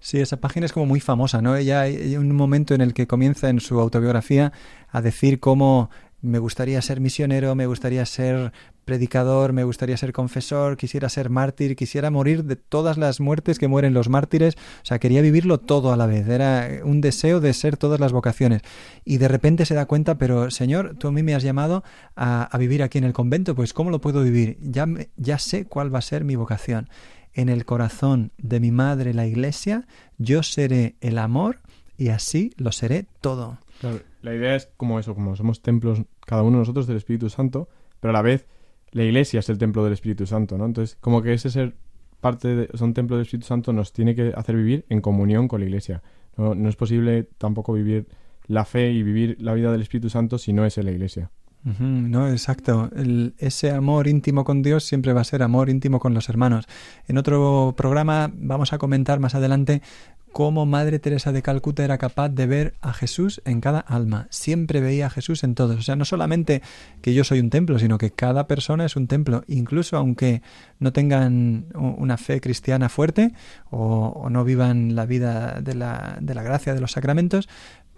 [0.00, 1.54] Sí, esa página es como muy famosa, ¿no?
[1.54, 4.52] Ella hay un momento en el que comienza en su autobiografía
[4.90, 8.52] a decir cómo me gustaría ser misionero, me gustaría ser
[8.84, 13.68] predicador, me gustaría ser confesor, quisiera ser mártir, quisiera morir de todas las muertes que
[13.68, 17.52] mueren los mártires, o sea, quería vivirlo todo a la vez, era un deseo de
[17.54, 18.62] ser todas las vocaciones.
[19.04, 21.84] Y de repente se da cuenta, pero Señor, tú a mí me has llamado
[22.16, 24.58] a, vivir aquí en el convento, pues ¿cómo lo puedo vivir?
[24.60, 26.88] Ya, ya sé cuál va a ser mi vocación
[27.34, 29.86] en el corazón de mi madre la iglesia,
[30.18, 31.60] yo seré el amor
[31.96, 33.58] y así lo seré todo.
[34.22, 37.68] La idea es como eso, como somos templos cada uno de nosotros del Espíritu Santo,
[38.00, 38.46] pero a la vez
[38.92, 40.66] la Iglesia es el templo del Espíritu Santo, ¿no?
[40.66, 41.74] Entonces, como que ese ser
[42.20, 45.60] parte de, son templo del Espíritu Santo nos tiene que hacer vivir en comunión con
[45.60, 46.02] la Iglesia.
[46.36, 48.06] No, no es posible tampoco vivir
[48.46, 51.30] la fe y vivir la vida del Espíritu Santo si no es en la Iglesia.
[51.64, 52.90] No, exacto.
[53.38, 56.66] Ese amor íntimo con Dios siempre va a ser amor íntimo con los hermanos.
[57.06, 59.80] En otro programa vamos a comentar más adelante
[60.32, 64.26] cómo Madre Teresa de Calcuta era capaz de ver a Jesús en cada alma.
[64.30, 65.76] Siempre veía a Jesús en todos.
[65.76, 66.62] O sea, no solamente
[67.00, 69.44] que yo soy un templo, sino que cada persona es un templo.
[69.46, 70.42] Incluso aunque
[70.78, 73.32] no tengan una fe cristiana fuerte
[73.70, 77.48] o, o no vivan la vida de la, de la gracia de los sacramentos,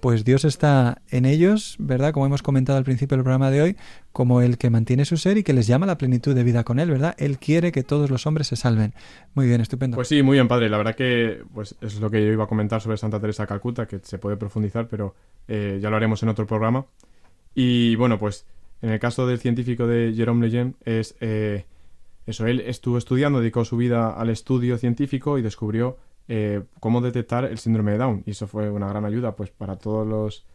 [0.04, 2.12] pues Dios está en ellos, ¿verdad?
[2.12, 3.76] Como hemos comentado al principio del programa de hoy,
[4.12, 6.62] como el que mantiene su ser y que les llama a la plenitud de vida
[6.62, 7.14] con Él, ¿verdad?
[7.16, 8.92] Él quiere que todos los hombres se salven.
[9.32, 9.94] Muy bien, estupendo.
[9.94, 10.68] Pues sí, muy bien, padre.
[10.68, 13.46] La verdad que pues es lo que yo iba a comentar sobre Santa Teresa de
[13.46, 15.14] Calcuta, que se puede profundizar, pero
[15.48, 16.84] eh, ya lo haremos en otro programa.
[17.54, 18.44] Y bueno, pues
[18.82, 21.64] en el caso del científico de Jerome Lejeune, es eh,
[22.26, 25.96] eso, él estuvo estudiando, dedicó su vida al estudio científico y descubrió
[26.28, 28.22] eh, cómo detectar el síndrome de Down.
[28.26, 30.46] Y eso fue una gran ayuda, pues, para todos los...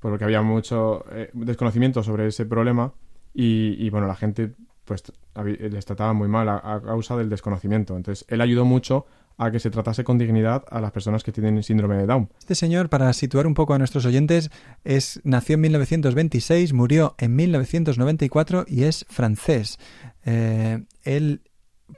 [0.00, 2.92] porque había mucho eh, desconocimiento sobre ese problema
[3.36, 4.52] y, bueno, la gente
[4.84, 5.02] pues
[5.34, 7.96] les trataba muy mal a, a causa del desconocimiento.
[7.96, 11.62] Entonces, él ayudó mucho a que se tratase con dignidad a las personas que tienen
[11.62, 12.30] síndrome de Down.
[12.38, 14.50] Este señor, para situar un poco a nuestros oyentes,
[14.84, 19.78] es nació en 1926, murió en 1994 y es francés.
[20.24, 21.42] Eh, él,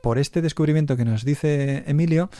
[0.02, 2.30] por este descubrimiento que nos dice Emilio,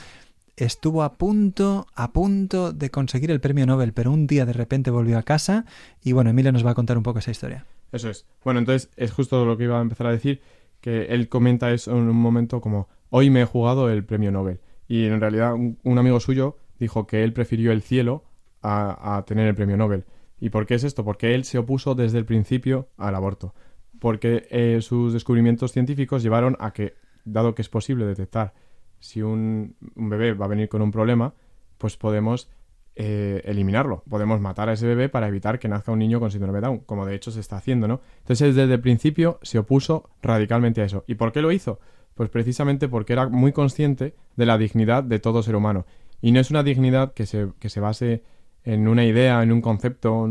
[0.57, 4.91] estuvo a punto, a punto de conseguir el premio Nobel, pero un día de repente
[4.91, 5.65] volvió a casa
[6.03, 7.67] y bueno, Emilio nos va a contar un poco esa historia.
[7.93, 8.27] Eso es.
[8.45, 10.41] Bueno, entonces es justo lo que iba a empezar a decir,
[10.81, 14.61] que él comenta eso en un momento como, hoy me he jugado el premio Nobel.
[14.89, 18.25] Y en realidad un, amigo suyo dijo que él prefirió el cielo
[18.63, 20.05] a, a tener el premio Nobel.
[20.39, 21.05] ¿Y por qué es esto?
[21.05, 23.55] Porque él se opuso desde el principio al aborto.
[23.99, 28.55] Porque eh, sus descubrimientos científicos llevaron a que, dado que es posible detectar
[29.01, 31.35] si un, bebé va a venir con un problema,
[31.79, 32.49] pues podemos
[32.95, 34.03] eh, eliminarlo.
[34.09, 37.05] Podemos matar a ese bebé para evitar que nazca un niño con síndrome Down, como
[37.05, 38.01] de hecho se está haciendo, ¿no?
[38.19, 41.05] Entonces, desde el principio se opuso radicalmente a eso.
[41.07, 41.79] ¿Y por qué lo hizo?
[42.15, 45.85] Pues precisamente porque era muy consciente de la dignidad de todo ser humano.
[46.23, 48.23] Y no es una dignidad que se, que se base
[48.65, 50.29] en una idea, en un concepto,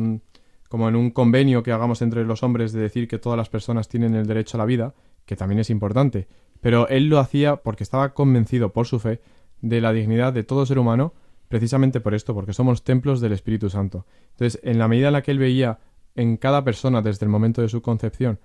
[0.67, 3.88] como en un convenio que hagamos entre los hombres de decir que todas las personas
[3.88, 4.93] tienen el derecho a la vida,
[5.25, 6.28] que también es importante.
[6.65, 9.21] Pero él lo hacía porque estaba convencido por su fe
[9.62, 11.13] de la dignidad de todo ser humano,
[11.47, 14.08] precisamente por esto, porque somos templos del Espíritu Santo.
[14.32, 15.78] Entonces, en la medida en la que él veía
[16.15, 18.39] en cada persona desde el momento de su concepción,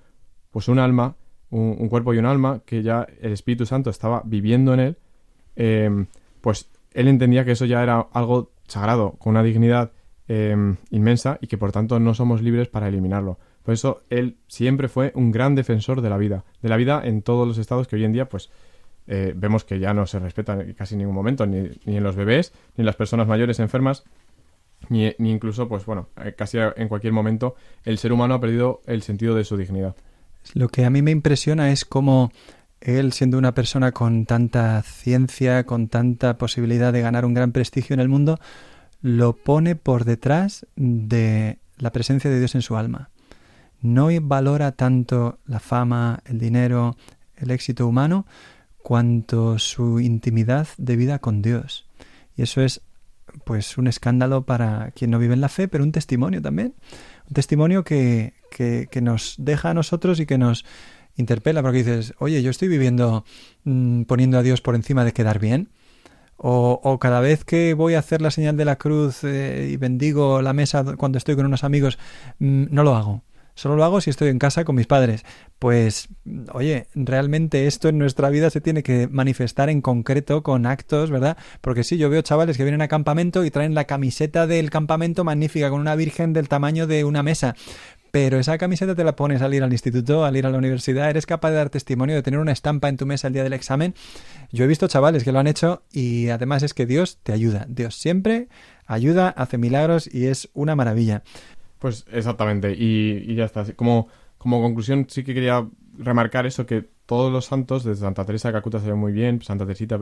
[0.51, 1.17] pues un alma,
[1.49, 4.99] un, cuerpo y un alma, que ya el Espíritu Santo estaba viviendo en él,
[5.57, 6.05] eh,
[6.43, 9.93] pues él entendía que eso ya era algo sagrado, con una dignidad
[10.29, 10.55] eh,
[10.91, 13.39] inmensa y que por tanto no somos libres para eliminarlo.
[13.63, 17.23] Por eso él siempre fue un gran defensor de la vida, de la vida en
[17.23, 18.51] todos los estados que hoy en día pues
[19.07, 22.17] eh, vemos que ya no se respeta en casi ningún momento, ni, ni en los
[22.17, 24.05] bebés, ni en las personas mayores enfermas,
[24.89, 28.81] ni, ni incluso pues bueno, eh, casi en cualquier momento el ser humano ha perdido
[28.87, 29.97] el sentido de su dignidad.
[30.55, 32.33] Lo que a mí me impresiona es cómo
[32.81, 37.95] él, siendo una persona con tanta ciencia, con tanta posibilidad de ganar un gran prestigio
[37.95, 38.39] en el mundo,
[39.03, 43.10] lo pone por detrás de la presencia de Dios en su alma.
[43.83, 46.97] No valora tanto la fama, el dinero,
[47.37, 48.27] el éxito humano,
[48.83, 51.87] cuanto su intimidad de vida con Dios.
[52.37, 52.83] Y eso es
[53.45, 56.75] pues un escándalo para quien no vive en la fe, pero un testimonio también.
[57.29, 60.65] Un testimonio que, que, nos deja a nosotros y que nos
[61.17, 63.25] interpela, porque dices, oye, yo estoy viviendo
[63.65, 65.69] mmm, poniendo a Dios por encima de quedar bien.
[66.37, 69.77] O, o, cada vez que voy a hacer la señal de la cruz eh, y
[69.77, 71.99] bendigo la mesa cuando estoy con unos amigos,
[72.39, 73.23] mmm, no lo hago.
[73.55, 75.25] Solo lo hago si estoy en casa con mis padres.
[75.59, 76.09] Pues,
[76.53, 81.37] oye, realmente esto en nuestra vida se tiene que manifestar en concreto con actos, ¿verdad?
[81.61, 85.25] Porque sí, yo veo chavales que vienen a campamento y traen la camiseta del campamento
[85.25, 87.55] magnífica con una virgen del tamaño de una mesa.
[88.11, 91.09] Pero esa camiseta te la pones al ir al instituto, al ir a la universidad,
[91.09, 93.53] eres capaz de dar testimonio, de tener una estampa en tu mesa el día del
[93.53, 93.95] examen.
[94.51, 97.67] Yo he visto chavales que lo han hecho y además es que Dios te ayuda.
[97.69, 98.49] Dios siempre
[98.87, 101.23] ayuda, hace milagros y es una maravilla.
[101.81, 103.65] Pues exactamente, y, ya está.
[103.75, 104.07] Como,
[104.39, 105.67] como conclusión sí que quería
[105.99, 109.43] remarcar eso, que todos los santos, desde Santa Teresa de Calcuta se ve muy bien,
[109.43, 109.99] Santa Teresita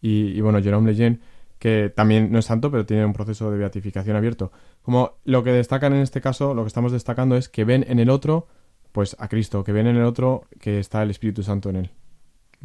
[0.00, 1.18] y, y bueno, Jerome Lejeune,
[1.58, 4.52] que también no es santo, pero tiene un proceso de beatificación abierto.
[4.82, 7.98] Como lo que destacan en este caso, lo que estamos destacando es que ven en
[7.98, 8.46] el otro,
[8.92, 11.90] pues a Cristo, que ven en el otro que está el Espíritu Santo en él.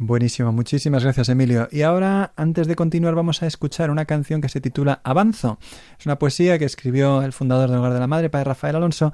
[0.00, 1.66] Buenísimo, muchísimas gracias Emilio.
[1.72, 5.58] Y ahora, antes de continuar, vamos a escuchar una canción que se titula Avanzo.
[5.98, 9.12] Es una poesía que escribió el fundador del Hogar de la Madre, Padre Rafael Alonso,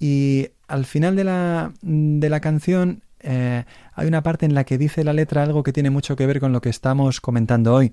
[0.00, 4.78] y al final de la, de la canción eh, hay una parte en la que
[4.78, 7.92] dice la letra algo que tiene mucho que ver con lo que estamos comentando hoy,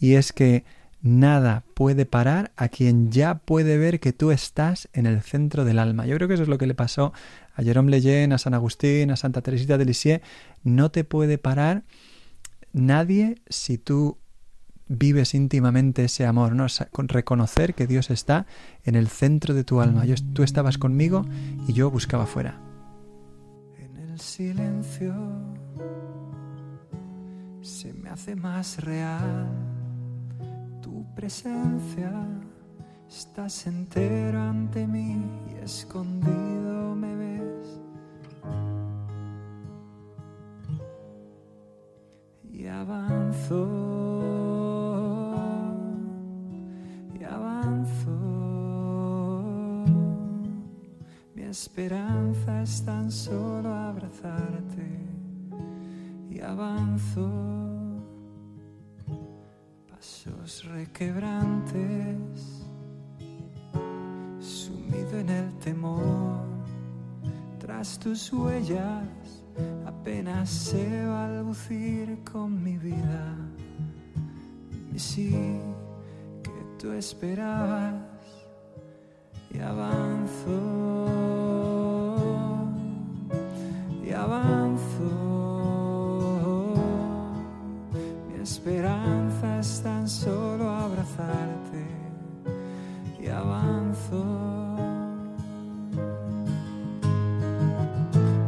[0.00, 0.64] y es que
[1.04, 5.78] nada puede parar a quien ya puede ver que tú estás en el centro del
[5.78, 6.06] alma.
[6.06, 7.12] Yo creo que eso es lo que le pasó
[7.54, 10.22] a Jerome Lejeune, a San Agustín, a Santa Teresita de Lisieux.
[10.62, 11.84] No te puede parar
[12.72, 14.16] nadie si tú
[14.88, 16.66] vives íntimamente ese amor, ¿no?
[16.90, 18.46] Con reconocer que Dios está
[18.82, 20.04] en el centro de tu alma.
[20.32, 21.26] Tú estabas conmigo
[21.68, 22.58] y yo buscaba fuera.
[23.78, 25.14] En el silencio
[27.60, 29.73] se me hace más real
[31.14, 32.10] presencia.
[33.08, 37.80] Estás entero ante mí y escondido me ves.
[42.52, 43.68] Y avanzo,
[47.18, 48.10] y avanzo.
[51.34, 54.86] Mi esperanza es tan solo abrazarte.
[56.30, 57.73] Y avanzo
[60.04, 62.66] pasos requebrantes,
[64.38, 66.44] sumido en el temor,
[67.58, 69.08] tras tus huellas
[69.86, 73.34] apenas sé balbucir con mi vida,
[74.92, 75.30] mi sí
[76.42, 77.94] que tú esperabas
[79.50, 80.60] y avanzo,
[84.04, 85.32] y avanzo.
[88.28, 89.23] Mi esperanza
[89.82, 91.84] tan solo abrazarte
[93.20, 94.24] y avanzo.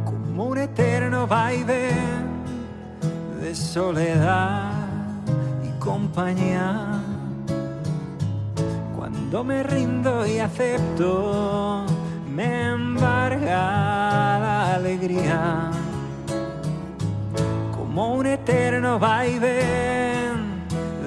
[0.05, 1.91] Como un eterno baile
[3.41, 4.71] de soledad
[5.63, 7.01] y compañía.
[8.95, 11.85] Cuando me rindo y acepto,
[12.27, 15.71] me embarga la alegría.
[17.75, 19.96] Como un eterno baile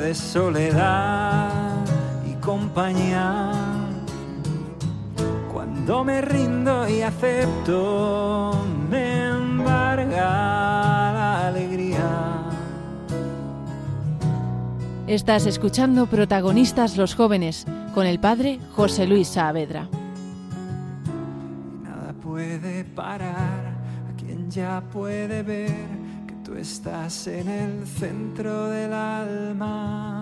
[0.00, 1.84] de soledad
[2.26, 3.52] y compañía.
[5.52, 10.22] Cuando me rindo y acepto, me embarga
[11.12, 12.48] la alegría.
[15.06, 19.88] Estás escuchando Protagonistas los Jóvenes con el padre José Luis Saavedra.
[21.82, 23.74] nada puede parar
[24.08, 25.99] a quien ya puede ver
[26.50, 30.20] tú estás en el centro del alma,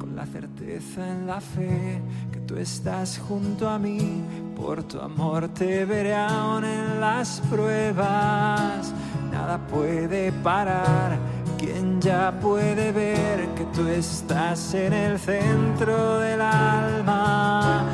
[0.00, 2.00] con la certeza en la fe
[2.32, 4.22] que tú estás junto a mí,
[4.56, 8.94] por tu amor te veré aún en las pruebas,
[9.30, 11.18] nada puede parar.
[11.58, 17.84] Quien ya puede ver que tú estás en el centro del alma,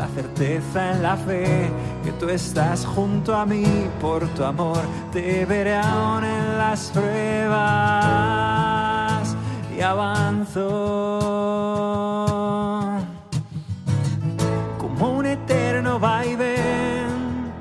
[0.00, 1.70] la certeza en la fe
[2.02, 3.66] que tú estás junto a mí
[4.00, 4.78] por tu amor,
[5.12, 7.60] te veré aún en las pruebas
[9.76, 10.66] y avanzo
[14.78, 17.52] como un eterno vaivén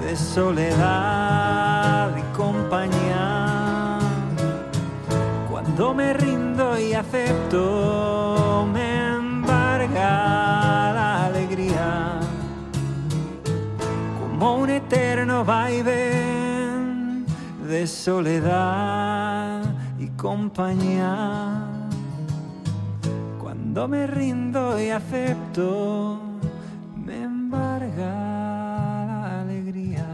[0.00, 3.98] de soledad y compañía.
[5.50, 8.17] Cuando me rindo y acepto,
[14.88, 17.26] eterno vaivén
[17.68, 19.62] de soledad
[19.98, 21.66] y compañía.
[23.38, 26.18] Cuando me rindo y acepto,
[26.96, 30.06] me embarga la alegría.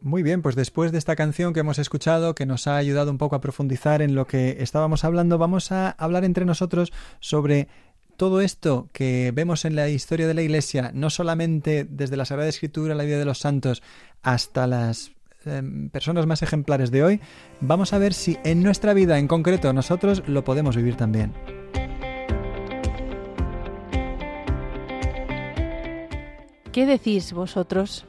[0.00, 3.18] Muy bien, pues después de esta canción que hemos escuchado, que nos ha ayudado un
[3.18, 7.68] poco a profundizar en lo que estábamos hablando, vamos a hablar entre nosotros sobre
[8.20, 12.50] todo esto que vemos en la historia de la Iglesia, no solamente desde la Sagrada
[12.50, 13.82] Escritura, la vida de los santos,
[14.20, 15.12] hasta las
[15.46, 17.20] eh, personas más ejemplares de hoy,
[17.62, 21.32] vamos a ver si en nuestra vida en concreto nosotros lo podemos vivir también.
[26.72, 28.04] ¿Qué decís vosotros?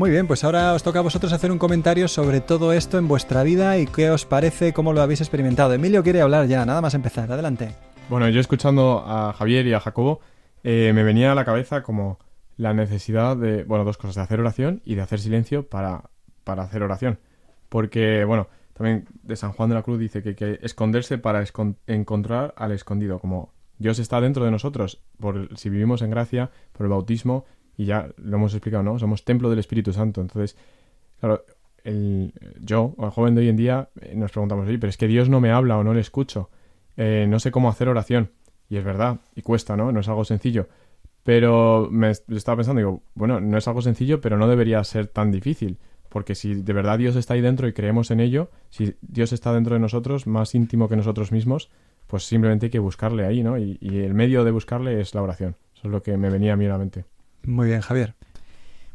[0.00, 3.06] Muy bien, pues ahora os toca a vosotros hacer un comentario sobre todo esto en
[3.06, 5.74] vuestra vida y qué os parece, cómo lo habéis experimentado.
[5.74, 7.74] Emilio quiere hablar ya, nada más empezar, adelante.
[8.08, 10.20] Bueno, yo escuchando a Javier y a Jacobo,
[10.64, 12.18] eh, me venía a la cabeza como
[12.56, 16.04] la necesidad de, bueno, dos cosas, de hacer oración y de hacer silencio para,
[16.44, 17.18] para hacer oración.
[17.68, 21.44] Porque, bueno, también de San Juan de la Cruz dice que que esconderse para
[21.86, 26.86] encontrar al escondido, como Dios está dentro de nosotros, por si vivimos en gracia, por
[26.86, 27.44] el bautismo,
[27.80, 28.98] y ya lo hemos explicado, ¿no?
[28.98, 30.20] Somos templo del Espíritu Santo.
[30.20, 30.56] Entonces,
[31.18, 31.44] claro,
[31.84, 35.06] el, yo, el joven de hoy en día, eh, nos preguntamos, oye, pero es que
[35.06, 36.50] Dios no me habla o no le escucho.
[36.96, 38.30] Eh, no sé cómo hacer oración.
[38.68, 39.90] Y es verdad, y cuesta, ¿no?
[39.92, 40.68] No es algo sencillo.
[41.22, 45.06] Pero me est- estaba pensando, digo, bueno, no es algo sencillo, pero no debería ser
[45.06, 45.78] tan difícil.
[46.08, 49.52] Porque si de verdad Dios está ahí dentro y creemos en ello, si Dios está
[49.52, 51.70] dentro de nosotros, más íntimo que nosotros mismos,
[52.06, 53.58] pues simplemente hay que buscarle ahí, ¿no?
[53.58, 55.56] Y, y el medio de buscarle es la oración.
[55.74, 57.04] Eso es lo que me venía a mí a la mente.
[57.44, 58.14] Muy bien, Javier.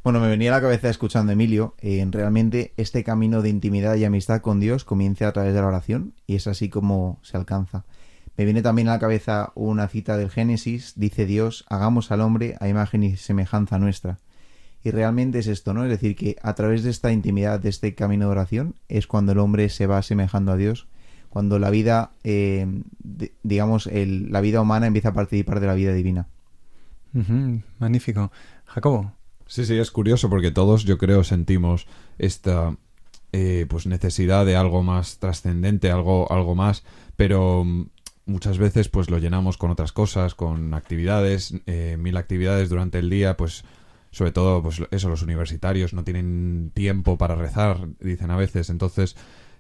[0.04, 3.96] Bueno, me venía a la cabeza escuchando a Emilio, eh, realmente este camino de intimidad
[3.96, 7.38] y amistad con Dios comienza a través de la oración y es así como se
[7.38, 7.86] alcanza.
[8.38, 12.56] Me viene también a la cabeza una cita del Génesis, dice Dios, hagamos al hombre
[12.60, 14.20] a imagen y semejanza nuestra.
[14.84, 15.84] Y realmente es esto, ¿no?
[15.84, 19.32] Es decir, que a través de esta intimidad, de este camino de oración, es cuando
[19.32, 20.88] el hombre se va asemejando a Dios,
[21.30, 22.68] cuando la vida, eh,
[23.42, 26.28] digamos, el- la vida humana empieza a participar de la vida divina.
[27.80, 28.32] Magnífico.
[28.66, 29.14] Jacobo.
[29.48, 31.88] Sí, sí, es curioso porque todos yo creo sentimos
[32.18, 32.76] esta
[33.32, 36.84] eh, pues necesidad de algo más trascendente, algo, algo más,
[37.16, 37.90] pero mm,
[38.26, 43.10] muchas veces pues lo llenamos con otras cosas, con actividades, eh, mil actividades durante el
[43.10, 43.64] día, pues
[44.12, 49.16] sobre todo pues eso, los universitarios no tienen tiempo para rezar, dicen a veces, entonces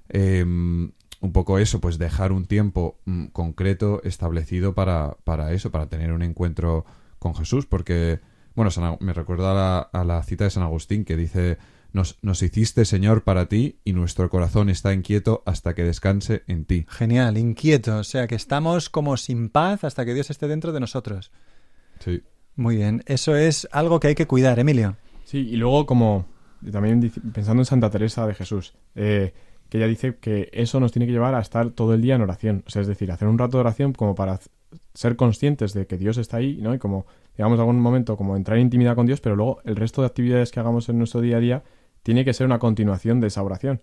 [0.09, 5.87] eh, un poco eso, pues dejar un tiempo mm, concreto establecido para, para eso, para
[5.87, 6.85] tener un encuentro
[7.25, 8.19] con Jesús, porque
[8.53, 11.57] bueno, San me recuerda a la, a la cita de San Agustín que dice,
[11.91, 16.65] nos, nos hiciste Señor para ti y nuestro corazón está inquieto hasta que descanse en
[16.65, 16.85] ti.
[16.87, 17.97] Genial, inquieto.
[17.97, 21.31] O sea que estamos como sin paz hasta que Dios esté dentro de nosotros.
[21.99, 22.21] Sí.
[22.55, 23.01] Muy bien.
[23.07, 24.95] Eso es algo que hay que cuidar, Emilio.
[25.23, 26.27] Sí, y luego como
[26.71, 29.33] también dice- pensando en Santa Teresa de Jesús, eh,
[29.67, 32.21] que ella dice que eso nos tiene que llevar a estar todo el día en
[32.21, 32.63] oración.
[32.67, 34.39] O sea, es decir, hacer un rato de oración como para
[34.95, 36.73] ser conscientes de que Dios está ahí, ¿no?
[36.73, 37.05] Y como,
[37.37, 40.51] digamos, algún momento, como entrar en intimidad con Dios, pero luego el resto de actividades
[40.51, 41.63] que hagamos en nuestro día a día
[42.01, 43.81] tiene que ser una continuación de esa oración.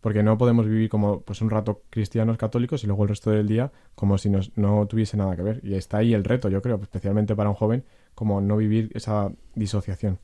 [0.00, 3.48] Porque no podemos vivir como pues un rato cristianos católicos y luego el resto del
[3.48, 5.60] día como si nos, no tuviese nada que ver.
[5.62, 7.84] Y está ahí el reto, yo creo, especialmente para un joven,
[8.14, 10.18] como no vivir esa disociación.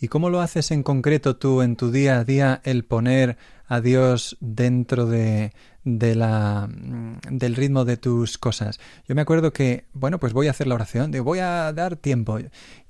[0.00, 3.36] ¿Y cómo lo haces en concreto tú en tu día a día el poner
[3.66, 5.52] a Dios dentro de,
[5.84, 8.80] mm, del ritmo de tus cosas?
[9.06, 12.38] Yo me acuerdo que, bueno, pues voy a hacer la oración, voy a dar tiempo.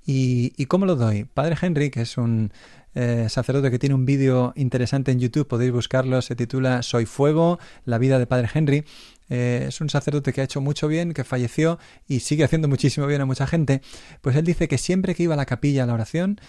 [0.06, 1.24] ¿Y, y cómo lo doy?
[1.24, 2.52] Padre Henry, que es un
[2.94, 7.58] eh, sacerdote que tiene un vídeo interesante en YouTube, podéis buscarlo, se titula Soy Fuego,
[7.84, 8.84] la vida de Padre Henry.
[9.30, 13.06] Eh, es un sacerdote que ha hecho mucho bien, que falleció y sigue haciendo muchísimo
[13.06, 13.80] bien a mucha gente.
[14.20, 16.40] Pues él dice que siempre que iba a la capilla a la oración,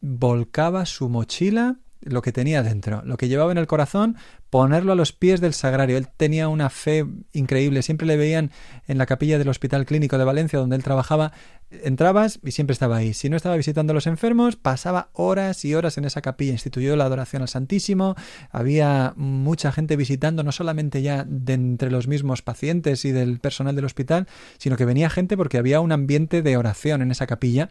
[0.00, 4.16] volcaba su mochila, lo que tenía dentro, lo que llevaba en el corazón,
[4.50, 5.96] ponerlo a los pies del sagrario.
[5.96, 7.82] Él tenía una fe increíble.
[7.82, 8.50] Siempre le veían
[8.86, 11.32] en la capilla del Hospital Clínico de Valencia, donde él trabajaba.
[11.70, 13.14] Entrabas y siempre estaba ahí.
[13.14, 16.52] Si no estaba visitando a los enfermos, pasaba horas y horas en esa capilla.
[16.52, 18.14] Instituyó la adoración al Santísimo.
[18.50, 23.74] Había mucha gente visitando, no solamente ya de entre los mismos pacientes y del personal
[23.74, 24.28] del hospital,
[24.58, 27.70] sino que venía gente porque había un ambiente de oración en esa capilla.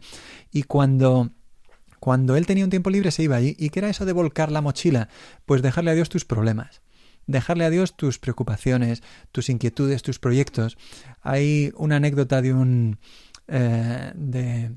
[0.50, 1.30] Y cuando
[2.02, 3.54] cuando él tenía un tiempo libre se iba allí.
[3.60, 5.08] ¿Y qué era eso de volcar la mochila?
[5.46, 6.82] Pues dejarle a Dios tus problemas.
[7.28, 10.76] Dejarle a Dios tus preocupaciones, tus inquietudes, tus proyectos.
[11.20, 12.98] Hay una anécdota de un.
[13.46, 14.72] Eh, de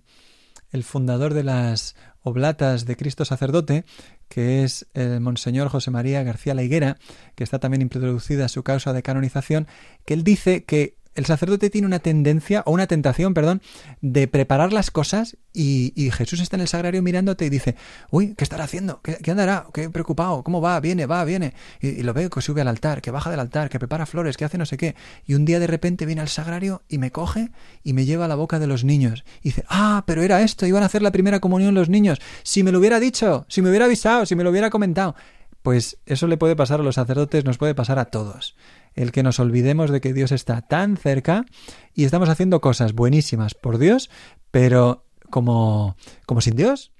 [0.70, 3.86] el fundador de las Oblatas de Cristo Sacerdote,
[4.30, 7.00] que es el Monseñor José María García La Higuera,
[7.34, 9.66] que está también introducida su causa de canonización,
[10.06, 13.62] que él dice que el sacerdote tiene una tendencia, o una tentación, perdón,
[14.02, 17.76] de preparar las cosas y, Jesús está en el sagrario mirándote y dice,
[18.12, 19.02] uy, ¿qué estará haciendo?
[19.02, 19.68] ¿Qué, qué andará?
[19.74, 20.44] ¿Qué preocupado?
[20.44, 20.80] ¿Cómo va?
[20.80, 21.54] Viene, va, viene.
[21.82, 24.38] Y, y, lo veo que sube al altar, que baja del altar, que prepara flores,
[24.38, 24.96] que hace no sé qué.
[25.26, 27.52] Y un día de repente viene al sagrario y me coge
[27.84, 29.24] y me lleva a la boca de los niños.
[29.42, 32.20] Y dice, ah, pero era esto, iban a hacer la primera comunión los niños.
[32.44, 35.16] Si me lo hubiera dicho, si me hubiera avisado, si me lo hubiera comentado.
[35.62, 38.56] Pues eso le puede pasar a los sacerdotes, nos puede pasar a todos
[38.96, 41.46] el que nos olvidemos de que Dios está tan cerca
[41.94, 44.10] y estamos haciendo cosas buenísimas por Dios,
[44.52, 46.92] pero como, como sin Dios.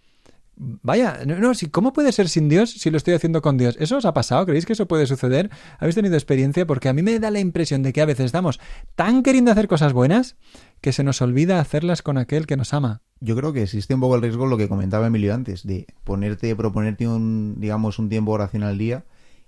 [0.58, 3.76] Vaya, no, no, ¿cómo puede ser sin Dios si lo estoy haciendo con Dios?
[3.78, 4.46] ¿Eso os ha pasado?
[4.46, 5.50] ¿Creéis que eso puede suceder?
[5.80, 6.66] ¿Habéis tenido experiencia?
[6.66, 8.62] Porque a mí me da la impresión de que a veces estamos
[8.96, 10.38] tan queriendo hacer cosas buenas
[10.80, 13.02] que se nos olvida hacerlas con aquel que nos ama.
[13.20, 16.56] Yo creo que existe un poco el riesgo, lo que comentaba Emilio antes, de ponerte,
[16.56, 19.04] proponerte un, digamos, un tiempo oración al día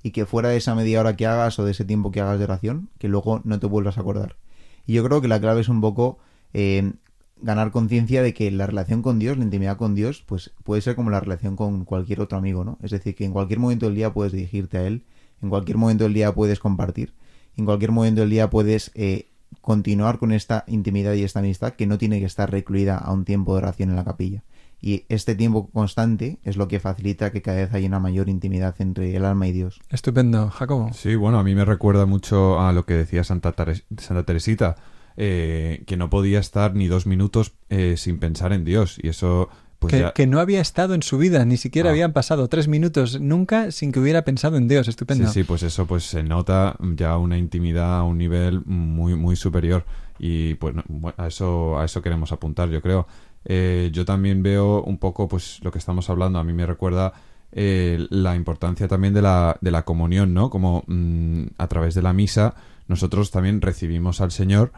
[0.07, 2.39] y que fuera de esa media hora que hagas o de ese tiempo que hagas
[2.39, 4.37] de oración, que luego no te vuelvas a acordar.
[4.85, 6.17] Y yo creo que la clave es un poco
[6.53, 6.93] eh,
[7.41, 10.95] ganar conciencia de que la relación con Dios, la intimidad con Dios, pues puede ser
[10.95, 12.77] como la relación con cualquier otro amigo, ¿no?
[12.81, 15.03] Es decir, que en cualquier momento del día puedes dirigirte a Él,
[15.41, 17.13] en cualquier momento del día puedes compartir,
[17.57, 19.27] en cualquier momento del día puedes eh,
[19.59, 23.25] continuar con esta intimidad y esta amistad que no tiene que estar recluida a un
[23.25, 24.45] tiempo de oración en la capilla.
[24.79, 28.75] Y este tiempo constante es lo que facilita que cada vez haya una mayor intimidad
[28.79, 29.79] entre el alma y Dios.
[29.89, 30.91] Estupendo, Jacobo.
[30.93, 34.75] Sí, bueno, a mí me recuerda mucho a lo que decía Santa, Teres Santa Teresita,
[35.15, 38.99] eh, que no podía estar ni dos minutos eh, sin pensar en Dios.
[39.01, 39.49] Y eso...
[39.79, 40.11] Pues que, ya...
[40.11, 41.91] que, no había estado en su vida, ni siquiera ah.
[41.91, 44.87] habían pasado tres minutos nunca sin que hubiera pensado en Dios.
[44.87, 45.27] Estupendo.
[45.27, 49.35] Sí, sí, pues eso pues se nota ya una intimidad a un nivel muy, muy
[49.35, 49.85] superior.
[50.19, 50.75] Y pues
[51.17, 53.07] a eso, a eso queremos apuntar, yo creo.
[53.49, 56.37] Eh, yo también veo un poco pues lo que estamos hablando.
[56.37, 57.13] A mí me recuerda
[57.53, 60.49] eh, la importancia también de la, de la comunión, ¿no?
[60.49, 62.55] Como mmm, a través de la misa
[62.89, 64.73] nosotros también recibimos al Señor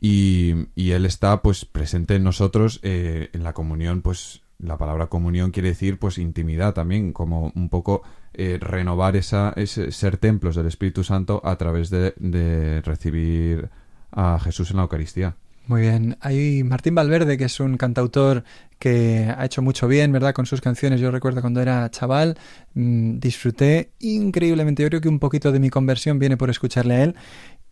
[0.00, 5.08] y, y Él está pues presente en nosotros eh, en la comunión, pues la palabra
[5.08, 8.02] comunión quiere decir pues intimidad también, como un poco
[8.34, 13.68] renovar esa, ese, ser templos del Espíritu Santo a través de, de recibir
[14.10, 15.36] a Jesús en la Eucaristía.
[15.66, 16.16] Muy bien.
[16.20, 18.42] Hay Martín Valverde, que es un cantautor
[18.78, 20.34] que ha hecho mucho bien, ¿verdad?
[20.34, 21.00] Con sus canciones.
[21.00, 22.36] Yo recuerdo cuando era chaval,
[22.74, 24.82] mmm, disfruté increíblemente.
[24.82, 27.14] Yo creo que un poquito de mi conversión viene por escucharle a él.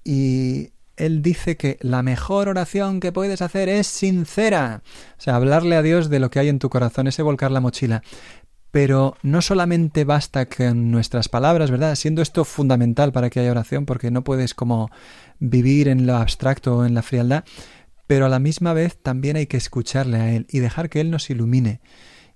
[0.04, 4.82] Y él dice que la mejor oración que puedes hacer es sincera.
[5.18, 7.60] O sea, hablarle a Dios de lo que hay en tu corazón, ese volcar la
[7.60, 8.02] mochila.
[8.70, 11.96] Pero no solamente basta con nuestras palabras, ¿verdad?
[11.96, 14.90] Siendo esto fundamental para que haya oración, porque no puedes como
[15.40, 17.44] vivir en lo abstracto o en la frialdad,
[18.10, 21.12] pero a la misma vez también hay que escucharle a Él y dejar que Él
[21.12, 21.80] nos ilumine.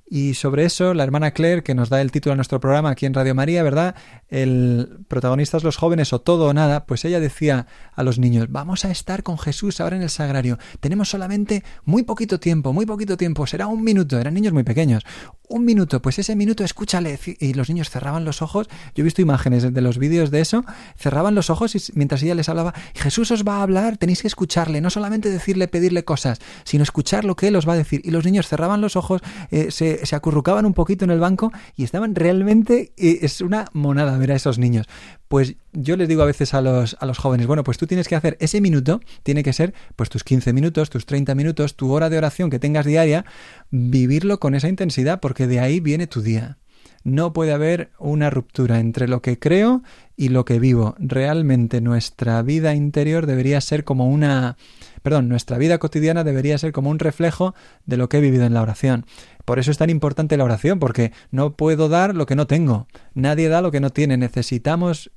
[0.07, 3.07] Y sobre eso, la hermana Claire, que nos da el título a nuestro programa aquí
[3.07, 3.97] en Radio María, ¿verdad?
[4.29, 8.53] El protagonista es los jóvenes o todo o nada, pues ella decía a los niños,
[8.53, 10.59] vamos a estar con Jesús ahora en el sagrario.
[10.79, 15.03] Tenemos solamente muy poquito tiempo, muy poquito tiempo, será un minuto, eran niños muy pequeños.
[15.49, 17.18] Un minuto, pues ese minuto escúchale.
[17.38, 18.68] Y los niños cerraban los ojos.
[18.95, 20.64] Yo he visto imágenes de los vídeos de eso.
[20.97, 24.28] Cerraban los ojos y mientras ella les hablaba, Jesús os va a hablar, tenéis que
[24.28, 28.01] escucharle, no solamente decirle, pedirle cosas, sino escuchar lo que él os va a decir.
[28.05, 29.20] Y los niños cerraban los ojos,
[29.51, 33.66] eh, se, se, acurrucaban un poquito en el banco y estaban realmente, eh, es una
[33.72, 34.86] monada ver a esos niños.
[35.35, 38.07] Pues yo les digo a veces a los, a los jóvenes, bueno, pues tú tienes
[38.07, 41.91] que hacer ese minuto, tiene que ser pues tus 15 minutos, tus 30 minutos, tu
[41.91, 43.24] hora de oración que tengas diaria,
[43.72, 46.59] vivirlo con esa intensidad, porque de ahí viene tu día.
[47.05, 49.82] No puede haber una ruptura entre lo que creo
[50.16, 50.94] y lo que vivo.
[50.98, 54.57] Realmente nuestra vida interior debería ser como una...
[55.02, 58.55] Perdón, nuestra vida cotidiana debería ser como un reflejo de lo que he vivido en
[58.55, 59.05] la oración.
[59.44, 62.86] Por eso es tan importante la oración, porque no puedo dar lo que no tengo.
[63.12, 64.16] Nadie da lo que no tiene.
[64.16, 65.11] Necesitamos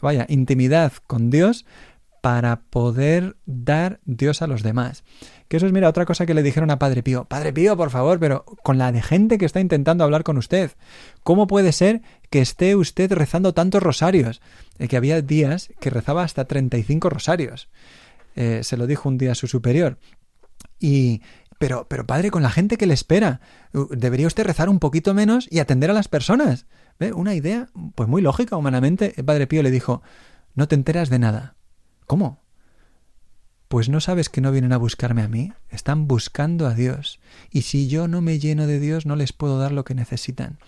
[0.00, 1.64] vaya, intimidad con Dios
[2.26, 5.04] para poder dar Dios a los demás.
[5.48, 7.24] Que eso es, mira, otra cosa que le dijeron a Padre Pío.
[7.24, 10.72] Padre Pío, por favor, pero con la de gente que está intentando hablar con usted.
[11.22, 14.40] ¿Cómo puede ser que esté usted rezando tantos rosarios?
[14.78, 17.68] Eh, que había días que rezaba hasta 35 rosarios.
[18.34, 19.98] Eh, se lo dijo un día a su superior.
[20.80, 21.22] Y,
[21.58, 23.40] pero, pero padre, con la gente que le espera,
[23.90, 26.66] debería usted rezar un poquito menos y atender a las personas.
[26.98, 27.12] ¿Ve?
[27.12, 29.14] Una idea, pues muy lógica humanamente.
[29.16, 30.02] El padre Pío le dijo,
[30.54, 31.54] no te enteras de nada.
[32.06, 32.45] ¿Cómo?
[33.68, 37.18] Pues no sabes que no vienen a buscarme a mí, están buscando a Dios.
[37.50, 40.58] Y si yo no me lleno de Dios, no les puedo dar lo que necesitan.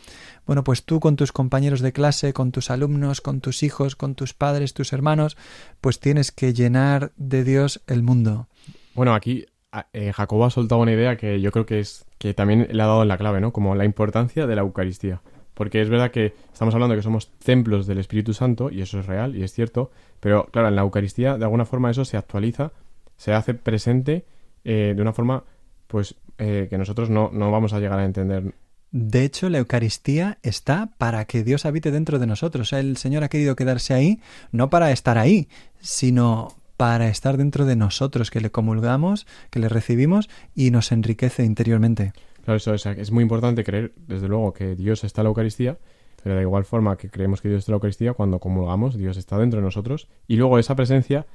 [0.46, 4.14] Bueno, pues tú con tus compañeros de clase, con tus alumnos, con tus hijos, con
[4.14, 5.36] tus padres, tus hermanos,
[5.80, 8.49] pues tienes que llenar de Dios el mundo.
[8.94, 9.46] Bueno, aquí
[9.92, 12.86] eh, Jacobo ha soltado una idea que yo creo que es que también le ha
[12.86, 13.53] dado la clave, ¿no?
[13.53, 15.20] Como la importancia de la Eucaristía.
[15.55, 19.07] Porque es verdad que estamos hablando que somos templos del Espíritu Santo, y eso es
[19.07, 19.90] real y es cierto,
[20.20, 22.72] pero claro, en la Eucaristía de alguna forma eso se actualiza
[23.18, 24.24] se hace presente
[24.64, 25.44] eh, de una forma
[25.86, 28.54] pues eh, que nosotros no, no vamos a llegar a entender.
[28.90, 32.72] De hecho, la Eucaristía está para que Dios habite dentro de nosotros.
[32.72, 35.48] El Señor ha querido quedarse ahí, no para estar ahí,
[35.80, 36.48] sino
[36.78, 42.12] para estar dentro de nosotros, que le comulgamos, que le recibimos y nos enriquece interiormente.
[42.44, 45.76] Claro, eso es, es muy importante creer, desde luego, que Dios está en la Eucaristía,
[46.22, 49.16] pero de igual forma que creemos que Dios está en la Eucaristía, cuando comulgamos, Dios
[49.16, 51.26] está dentro de nosotros, y luego esa presencia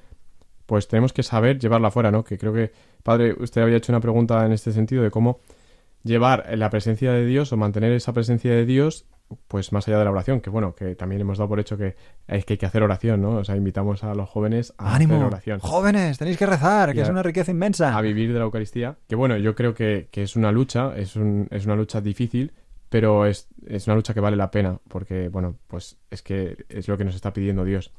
[0.66, 2.24] pues tenemos que saber llevarla fuera, ¿no?
[2.24, 2.72] Que creo que,
[3.04, 5.40] padre, usted había hecho una pregunta en este sentido de cómo
[6.04, 9.06] llevar la presencia de Dios o mantener esa presencia de Dios
[9.48, 11.96] pues más allá de la oración, que bueno, que también hemos dado por hecho que
[12.28, 13.38] hay que, hacer oración, ¿no?
[13.38, 15.60] O sea, invitamos a los jóvenes a hacer oración.
[15.60, 17.98] Jóvenes, tenéis que rezar, que es una riqueza inmensa.
[17.98, 21.48] A vivir de la Eucaristía, que bueno, yo creo que, es una lucha, es, un,
[21.52, 22.54] es una lucha difícil,
[22.90, 26.88] pero es, es una lucha que vale la pena, porque bueno, pues es que es
[26.88, 27.92] lo que nos está pidiendo Dios.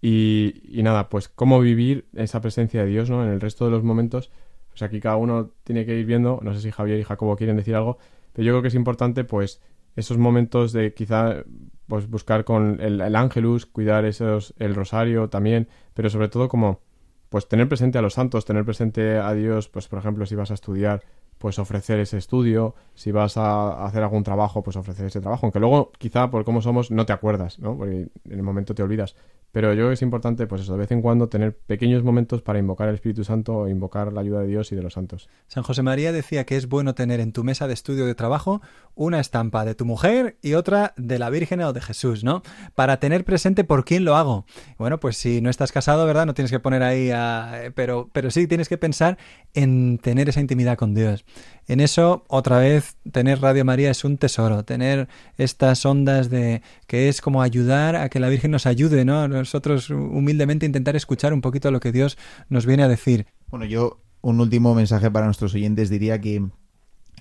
[0.00, 3.24] Y, y, nada, pues cómo vivir esa presencia de Dios, ¿no?
[3.24, 4.30] En el resto de los momentos,
[4.68, 7.56] pues aquí cada uno tiene que ir viendo, no sé si Javier y Jacobo quieren
[7.56, 7.98] decir algo,
[8.32, 9.60] pero yo creo que es importante, pues,
[9.96, 11.42] esos momentos de quizá,
[11.88, 16.80] pues, buscar con el, el ángelus, cuidar esos, el rosario también, pero sobre todo como,
[17.28, 20.52] pues, tener presente a los santos, tener presente a Dios, pues, por ejemplo, si vas
[20.52, 21.02] a estudiar,
[21.38, 25.60] pues ofrecer ese estudio, si vas a hacer algún trabajo, pues ofrecer ese trabajo, aunque
[25.60, 27.76] luego quizá por cómo somos no te acuerdas, ¿no?
[27.76, 29.14] Porque en el momento te olvidas,
[29.52, 32.42] pero yo creo que es importante, pues eso, de vez en cuando tener pequeños momentos
[32.42, 35.28] para invocar al Espíritu Santo o invocar la ayuda de Dios y de los santos.
[35.46, 38.60] San José María decía que es bueno tener en tu mesa de estudio de trabajo
[38.94, 42.42] una estampa de tu mujer y otra de la Virgen o de Jesús, ¿no?
[42.74, 44.44] Para tener presente por quién lo hago.
[44.76, 46.26] Bueno, pues si no estás casado, ¿verdad?
[46.26, 47.72] No tienes que poner ahí a...
[47.74, 49.18] Pero, pero sí tienes que pensar
[49.54, 51.24] en tener esa intimidad con Dios.
[51.66, 57.08] En eso, otra vez, tener Radio María es un tesoro, tener estas ondas de que
[57.08, 59.37] es como ayudar a que la Virgen nos ayude, ¿no?
[59.38, 62.18] Nosotros humildemente intentar escuchar un poquito lo que Dios
[62.48, 63.26] nos viene a decir.
[63.50, 66.46] Bueno, yo un último mensaje para nuestros oyentes diría que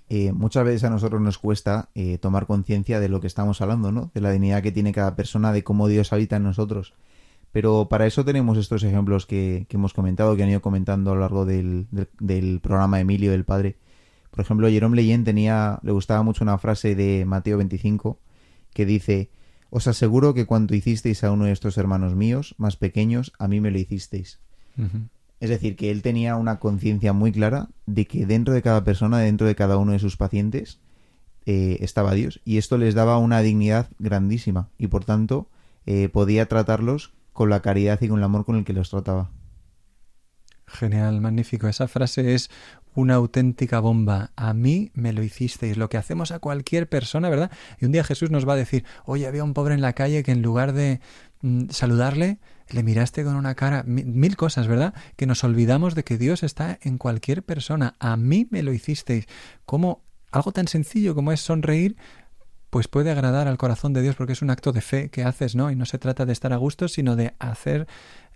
[0.09, 3.91] eh, muchas veces a nosotros nos cuesta eh, tomar conciencia de lo que estamos hablando,
[3.91, 4.11] ¿no?
[4.13, 6.93] De la dignidad que tiene cada persona, de cómo Dios habita en nosotros.
[7.51, 11.21] Pero para eso tenemos estos ejemplos que, hemos comentado, que han ido comentando a lo
[11.21, 13.77] largo del, del, del programa Emilio, el Padre
[14.37, 18.19] por ejemplo, Jerome Leyen tenía, le gustaba mucho una frase de Mateo 25
[18.71, 19.31] que dice,
[19.69, 23.61] os aseguro que cuando hicisteis a uno de estos hermanos míos, más pequeños, a mí
[23.61, 24.39] me lo hicisteis.
[25.39, 29.19] Es decir, que él tenía una conciencia muy clara de que dentro de cada persona,
[29.19, 30.79] dentro de cada uno de sus pacientes,
[31.45, 32.41] eh, estaba Dios.
[32.43, 34.69] Y esto les daba una dignidad grandísima.
[34.77, 35.47] Y por tanto,
[35.85, 39.29] eh, podía tratarlos con la caridad y con el amor con el que los trataba.
[40.67, 41.67] Genial, magnífico.
[41.67, 42.49] Esa frase es
[42.93, 44.31] una auténtica bomba.
[44.35, 47.51] A mí me lo hicisteis, lo que hacemos a cualquier persona, ¿verdad?
[47.79, 50.23] Y un día Jesús nos va a decir, oye, había un pobre en la calle
[50.23, 50.99] que en lugar de
[51.41, 52.39] mm, saludarle,
[52.69, 54.93] le miraste con una cara, mil, cosas, ¿verdad?
[55.15, 57.95] Que nos olvidamos de que Dios está en cualquier persona.
[57.99, 59.25] A mí me lo hicisteis.
[59.65, 61.95] ¿Cómo algo tan sencillo como es sonreír,
[62.69, 65.55] pues puede agradar al corazón de Dios porque es un acto de fe que haces,
[65.55, 65.71] ¿no?
[65.71, 67.87] Y no se trata de estar a gusto, sino de hacer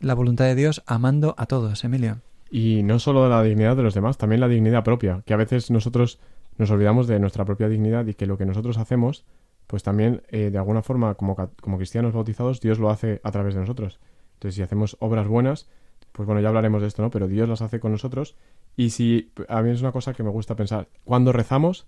[0.02, 2.18] la voluntad de Dios amando a todos, Emilio.
[2.50, 5.72] Y no solo la dignidad de los demás, también la dignidad propia, que a veces
[5.72, 6.20] nosotros
[6.58, 9.26] nos olvidamos de nuestra propia dignidad y que lo que nosotros hacemos,
[9.68, 13.54] pues también eh, de alguna forma como, como cristianos bautizados, Dios lo hace a través
[13.54, 14.00] de nosotros.
[14.34, 15.70] Entonces, si hacemos obras buenas,
[16.12, 17.10] pues bueno, ya hablaremos de esto, ¿no?
[17.10, 18.36] Pero Dios las hace con nosotros.
[18.76, 21.88] Y si a mí es una cosa que me gusta pensar, cuando rezamos,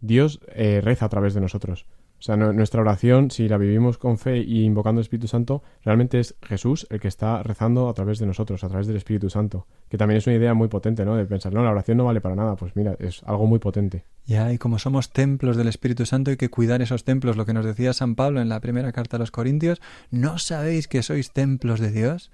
[0.00, 1.86] Dios eh, reza a través de nosotros.
[2.18, 6.20] O sea, nuestra oración, si la vivimos con fe y invocando el Espíritu Santo, realmente
[6.20, 9.66] es Jesús el que está rezando a través de nosotros, a través del Espíritu Santo.
[9.90, 11.16] Que también es una idea muy potente, ¿no?
[11.16, 12.56] De pensar, no, la oración no vale para nada.
[12.56, 14.04] Pues mira, es algo muy potente.
[14.24, 17.36] Ya, y como somos templos del Espíritu Santo, hay que cuidar esos templos.
[17.36, 20.88] Lo que nos decía San Pablo en la primera carta a los Corintios, ¿no sabéis
[20.88, 22.30] que sois templos de Dios?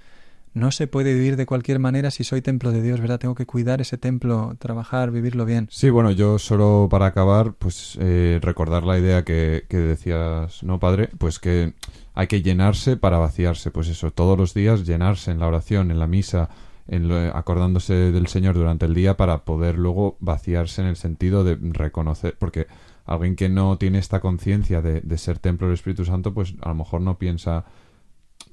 [0.52, 3.20] No se puede vivir de cualquier manera si soy templo de Dios, ¿verdad?
[3.20, 5.68] Tengo que cuidar ese templo, trabajar, vivirlo bien.
[5.70, 11.08] Sí, bueno, yo solo para acabar, pues eh, recordar la idea que, decías, ¿no, padre?
[11.18, 11.74] Pues que
[12.14, 16.00] hay que llenarse para vaciarse, pues eso, todos los días llenarse en la oración, en
[16.00, 16.50] la misa,
[16.88, 21.56] en acordándose del Señor durante el día para poder luego vaciarse en el sentido de
[21.60, 22.66] reconocer, porque
[23.04, 26.70] alguien que no tiene esta conciencia de, de ser templo del Espíritu Santo, pues a
[26.70, 27.64] lo mejor no piensa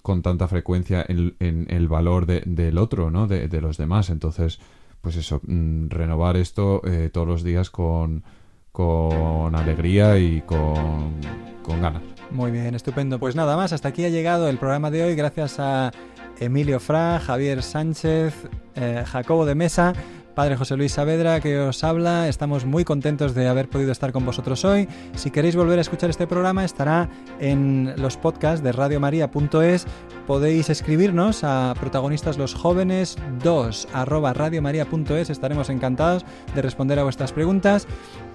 [0.08, 1.36] con tanta frecuencia en,
[1.68, 3.28] el valor del otro, ¿no?
[3.28, 4.10] De, los demás.
[4.10, 4.58] Entonces,
[5.02, 8.24] pues eso, mm, renovar esto eh, todos los días con,
[8.72, 11.16] con alegría y con,
[11.62, 12.04] con ganas.
[12.32, 13.20] Muy bien, estupendo.
[13.20, 15.16] Pues nada más, hasta aquí ha llegado el programa de hoy.
[15.16, 15.92] Gracias a
[16.40, 18.34] Emilio Fra, Javier Sánchez,
[18.76, 19.92] eh, Jacobo de Mesa.
[20.38, 22.28] Padre José Luis Saavedra que os habla.
[22.28, 24.88] Estamos muy contentos de haber podido estar con vosotros hoy.
[25.16, 27.10] Si queréis volver a escuchar este programa, estará
[27.40, 29.88] en los podcasts de radiomaria.es.
[30.28, 35.32] Podéis escribirnos a protagonistas los jóvenes 2 arroba radiomaria.es.
[35.32, 36.24] Estaremos encantados
[36.54, 37.88] de responder a vuestras preguntas.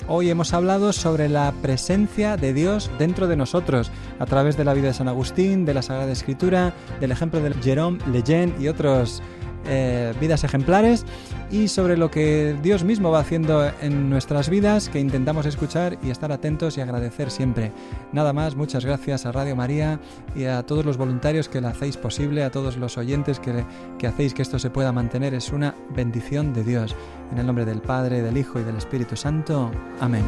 [0.08, 4.74] Hoy hemos hablado sobre la presencia de Dios dentro de nosotros a través de la
[4.74, 9.22] vida de San Agustín, de la Sagrada Escritura, del ejemplo de Jerome Lejeune y otros
[9.66, 11.04] eh, vidas ejemplares
[11.50, 16.10] y sobre lo que Dios mismo va haciendo en nuestras vidas que intentamos escuchar y
[16.10, 17.72] estar atentos y agradecer siempre.
[18.12, 20.00] Nada más, muchas gracias a Radio María
[20.34, 23.64] y a todos los voluntarios que la hacéis posible, a todos los oyentes que,
[23.98, 25.34] que hacéis que esto se pueda mantener.
[25.34, 26.96] Es una bendición de Dios.
[27.30, 29.70] En el nombre del Padre, del Hijo y del Espíritu Santo.
[30.00, 30.24] Amén.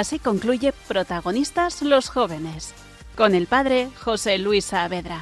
[0.00, 2.72] Así concluye Protagonistas los jóvenes,
[3.18, 5.20] con el padre José Luis Saavedra.